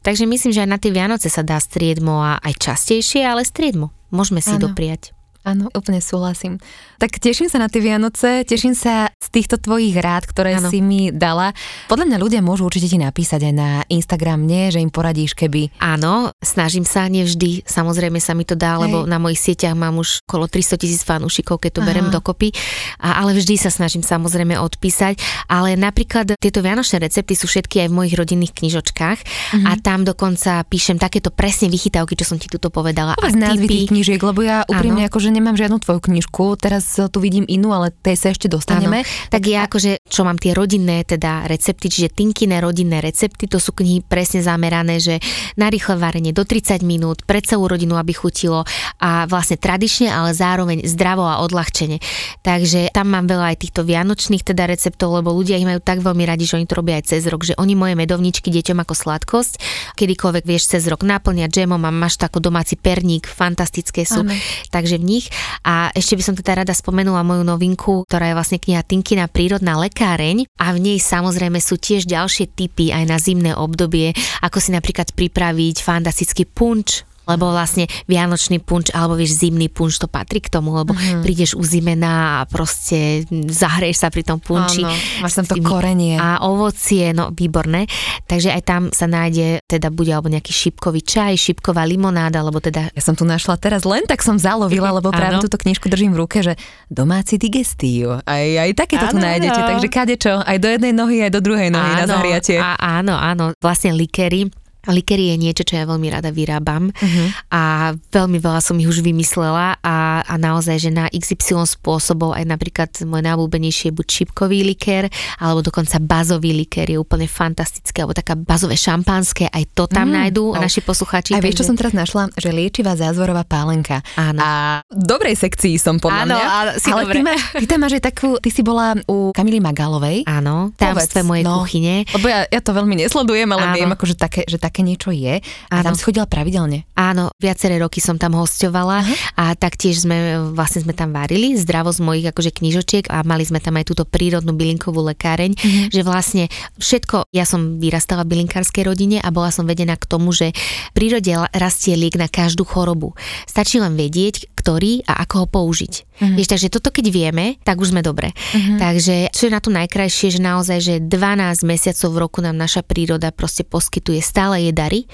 [0.01, 3.93] Takže myslím, že aj na tie Vianoce sa dá striedmo a aj častejšie, ale striedmo.
[4.09, 4.72] Môžeme si Áno.
[4.72, 5.18] dopriať.
[5.49, 6.61] Áno, úplne súhlasím.
[6.96, 10.68] Tak teším sa na tie Vianoce, teším sa z týchto tvojich rád, ktoré Áno.
[10.68, 11.57] si mi dala.
[11.86, 15.72] Podľa mňa ľudia môžu určite ti napísať aj na Instagram, nie, že im poradíš, keby
[15.78, 18.80] Áno, snažím sa, nevždy, samozrejme sa mi to dá, Hej.
[18.84, 21.88] lebo na mojich sieťach mám už okolo 300 tisíc fanúšikov, keď to Aha.
[21.88, 22.53] berem dokopy,
[22.99, 27.88] a, ale vždy sa snažím samozrejme odpísať, ale napríklad tieto vianočné recepty sú všetky aj
[27.88, 29.18] v mojich rodinných knižočkách
[29.49, 29.64] Mhm.
[29.64, 33.14] a tam dokonca píšem takéto presne vychytávky, čo som ti tuto povedala.
[33.14, 33.90] Povedz a názvy tých tipy.
[33.94, 38.18] knížiek, lebo ja úprimne akože nemám žiadnu tvoju knižku, teraz tu vidím inú, ale tej
[38.18, 39.07] sa ešte dostaneme.
[39.07, 39.30] Áno.
[39.30, 43.70] Tak ja akože, čo mám tie rodinné teda recepty, čiže Tinkine rodinné recepty, to sú
[43.70, 45.22] knihy presne zamerané, že
[45.55, 48.66] na rýchle varenie do 30 minút, pre celú rodinu, aby chutilo
[48.99, 52.03] a vlastne tradične, ale zároveň zdravo a odľahčene.
[52.43, 56.26] Takže tam mám veľa aj týchto vianočných teda receptov, lebo ľudia ich majú tak veľmi
[56.26, 59.53] radi, že oni to robia aj cez rok, že oni moje medovničky deťom ako sladkosť,
[59.95, 64.34] kedykoľvek vieš cez rok naplňať džemom a máš to ako domáci perník, fantastické sú Áno.
[64.74, 65.26] takže v nich.
[65.64, 69.81] A ešte by som teda rada spomenula moju novinku, ktorá je vlastne kniha Tinkina prírodná
[69.81, 70.45] lekáreň.
[70.61, 74.12] A v nej samozrejme sú tiež ďalšie typy aj na zimné obdobie,
[74.45, 80.09] ako si napríklad pripraviť fantastický punč, lebo vlastne vianočný punč alebo vieš zimný punč to
[80.09, 81.20] patrí k tomu, lebo uh-huh.
[81.20, 84.81] prídeš uzimená a proste zahreješ sa pri tom punči.
[84.83, 86.16] Áno, máš tam to korenie.
[86.16, 87.85] A ovocie, no výborné.
[88.24, 92.91] Takže aj tam sa nájde, teda bude alebo nejaký šipkový čaj, šipková limonáda, alebo teda
[92.97, 95.45] Ja som tu našla teraz, len tak som zalovila, lebo práve Áno.
[95.45, 96.57] túto knižku držím v ruke, že
[96.89, 98.24] domáci digestív.
[98.24, 99.68] Aj, aj takéto tu Áno, nájdete, áno.
[99.76, 102.59] takže kadečo, aj do jednej nohy, aj do druhej nohy na zahriatie.
[102.59, 104.49] A, áno, áno, vlastne likery.
[104.91, 107.24] Likery je niečo, čo ja veľmi rada vyrábam Mhm.
[107.49, 107.62] a
[107.93, 112.89] veľmi veľa som ich už vymyslela a, a naozaj, že na XY spôsobov aj napríklad
[113.03, 118.34] môj najobľúbenejší je buď čipkový liker, alebo dokonca bazový liker je úplne fantastické, alebo taká
[118.34, 120.61] bazové šampanské, aj to tam Mm, nájdú wow.
[120.61, 121.32] naši posluchači.
[121.32, 122.22] A vieš, čo takže- som teraz našla?
[122.34, 124.01] Že liečivá zázvorová pálenka.
[124.14, 124.39] Áno.
[124.39, 124.51] A
[124.84, 126.47] v dobrej sekcii som podľa Áno, mňa.
[126.49, 127.14] áno, si ale dobre.
[127.14, 130.24] ty, máš, ty tam máš aj takú, ty si bola u Kamily Magálovej.
[130.24, 131.53] Áno, tajomstve Povedz, mojej no.
[131.59, 131.95] kuchyne.
[132.09, 133.74] Lebo ja, ja to veľmi nesledujem, ale Áno.
[133.74, 135.41] viem, ako, že, také, že také niečo je.
[135.70, 135.93] A Áno.
[135.93, 136.85] tam si chodila pravidelne.
[136.99, 139.07] Áno, viaceré roky som tam hostovala
[139.39, 143.62] a taktiež sme, vlastne sme tam varili zdravo z mojich akože knižočiek a mali sme
[143.62, 145.55] tam aj túto prírodnú bylinkovú lekáreň,
[145.95, 150.35] že vlastne všetko, ja som vyrastala v bylinkárskej rodine a bola som vedená k tomu,
[150.35, 153.14] že v prírode rastie liek na každú chorobu.
[153.47, 156.09] Stačí len vedieť, ktorý a ako ho použiť.
[156.19, 158.35] Vieš, takže toto keď vieme, tak už sme dobre.
[158.83, 162.83] Takže čo je na to najkrajšie, že naozaj, že 12 mesiacov v roku nám naša
[162.83, 165.07] príroda proste poskytuje stále jej dary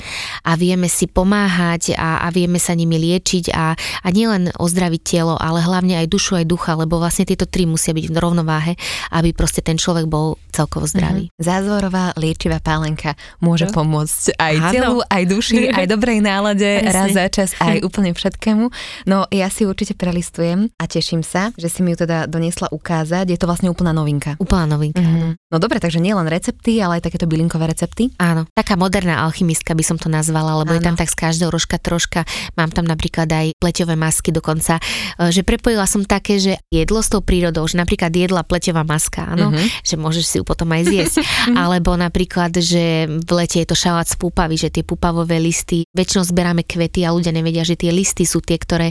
[0.48, 5.36] a vieme si pomáhať a, a vieme sa nimi liečiť a, a nielen ozdraviť telo,
[5.36, 8.72] ale hlavne aj dušu, aj ducha, lebo vlastne tieto tri musia byť v rovnováhe,
[9.12, 11.28] aby proste ten človek bol celkovo zdraví.
[11.28, 11.44] Mm-hmm.
[11.44, 13.76] Zázvorová liečivá pálenka môže no.
[13.76, 14.72] pomôcť aj Áno.
[14.72, 18.72] telu, aj duši, aj dobrej nálade, raz za čas, aj úplne všetkému.
[19.04, 23.34] No ja si určite prelistujem a teším sa, že si mi ju teda doniesla ukázať.
[23.34, 24.38] Je to vlastne úplná novinka.
[24.38, 25.44] Úplná novinka, mm-hmm.
[25.50, 28.10] No dobre, takže nie len recepty, ale aj takéto bylinkové recepty.
[28.18, 30.78] Áno, taká moderná alchymistka by som to nazvala, lebo Áno.
[30.78, 32.26] je tam tak z každého rožka troška.
[32.58, 37.10] Mám tam napríklad aj pleťové masky dokonca, e, že prepojila som také, že jedlo s
[37.10, 39.86] tou prírodou, že napríklad jedla pleťová maska, áno, mm-hmm.
[39.86, 41.16] že môžeš si ju potom aj zjesť.
[41.62, 46.26] Alebo napríklad, že v lete je to šalát z púpavy, že tie púpavové listy, väčšinou
[46.26, 48.90] zberáme kvety a ľudia nevedia, že tie listy sú tie, ktoré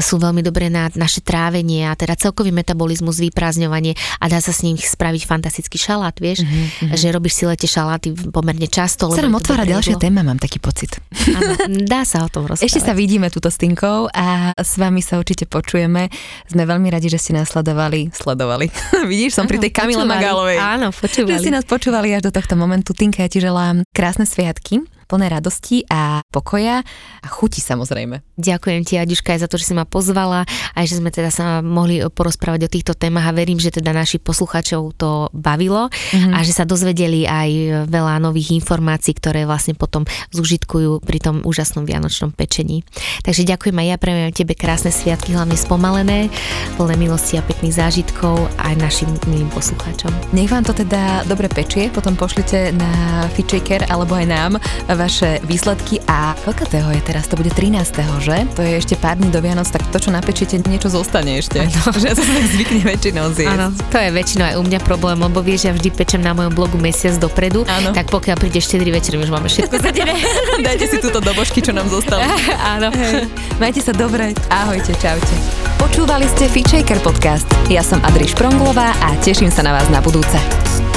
[0.00, 4.62] sú veľmi dobré na naše trávenie a teda celkový metabolizmus, vyprázdňovanie a dá sa s
[4.62, 6.94] ním spraviť fantastický šalát, vieš, mm-hmm.
[6.94, 9.10] že robíš si lete šaláty pomerne často.
[9.10, 10.96] Sa nám otvára ďalšia téma, mám taký pocit.
[11.34, 11.54] Áno,
[11.84, 12.68] dá sa o tom rozprávať.
[12.68, 16.08] Ešte sa vidíme túto s Tinkou a s vami sa určite počujeme.
[16.48, 18.14] Sme veľmi radi, že ste nás sledovali.
[18.14, 18.70] Sledovali.
[19.10, 20.58] Vidíš, som áno, pri tej Kamile Magálovej.
[20.58, 21.32] Áno, počúvali.
[21.34, 22.94] Že ste nás počúvali až do tohto momentu.
[22.94, 26.82] Tinka, ja ti želám krásne sviatky plné radosti a pokoja
[27.22, 28.20] a chuti samozrejme.
[28.34, 30.42] Ďakujem ti, Adiška, aj za to, že si ma pozvala,
[30.74, 34.18] aj že sme teda sa mohli porozprávať o týchto témach a verím, že teda naši
[34.18, 36.34] posluchačov to bavilo mm-hmm.
[36.34, 37.50] a že sa dozvedeli aj
[37.86, 40.02] veľa nových informácií, ktoré vlastne potom
[40.34, 42.82] zužitkujú pri tom úžasnom vianočnom pečení.
[43.22, 46.32] Takže ďakujem aj ja, prejem tebe krásne sviatky, hlavne spomalené,
[46.74, 50.10] plné milosti a pekných zážitkov aj našim milým poslucháčom.
[50.34, 54.52] Nech vám to teda dobre pečie, potom pošlite na Fitchaker alebo aj nám
[54.94, 57.94] vaše výsledky a veľkatého je teraz, to bude 13.
[58.22, 58.36] že?
[58.56, 61.62] To je ešte pár dní do Vianoc, tak to, čo napečíte, niečo zostane ešte.
[61.62, 61.94] Ano.
[62.00, 63.54] že ja sa tak zvykne väčšinou zjesť.
[63.54, 66.52] Áno, to je väčšinou aj u mňa problém, lebo vieš, ja vždy pečem na mojom
[66.54, 67.90] blogu mesiac dopredu, ano.
[67.92, 70.14] tak pokiaľ príde 4 večer, už máme všetko zadené.
[70.66, 72.24] Dajte si túto dobožky, čo nám zostali.
[72.78, 72.94] Áno.
[72.94, 73.26] Hej.
[73.58, 74.32] Majte sa dobre.
[74.50, 75.34] Ahojte, čaute.
[75.76, 77.46] Počúvali ste Fitchaker podcast.
[77.66, 80.93] Ja som Adriš Pronglová a teším sa na vás na budúce.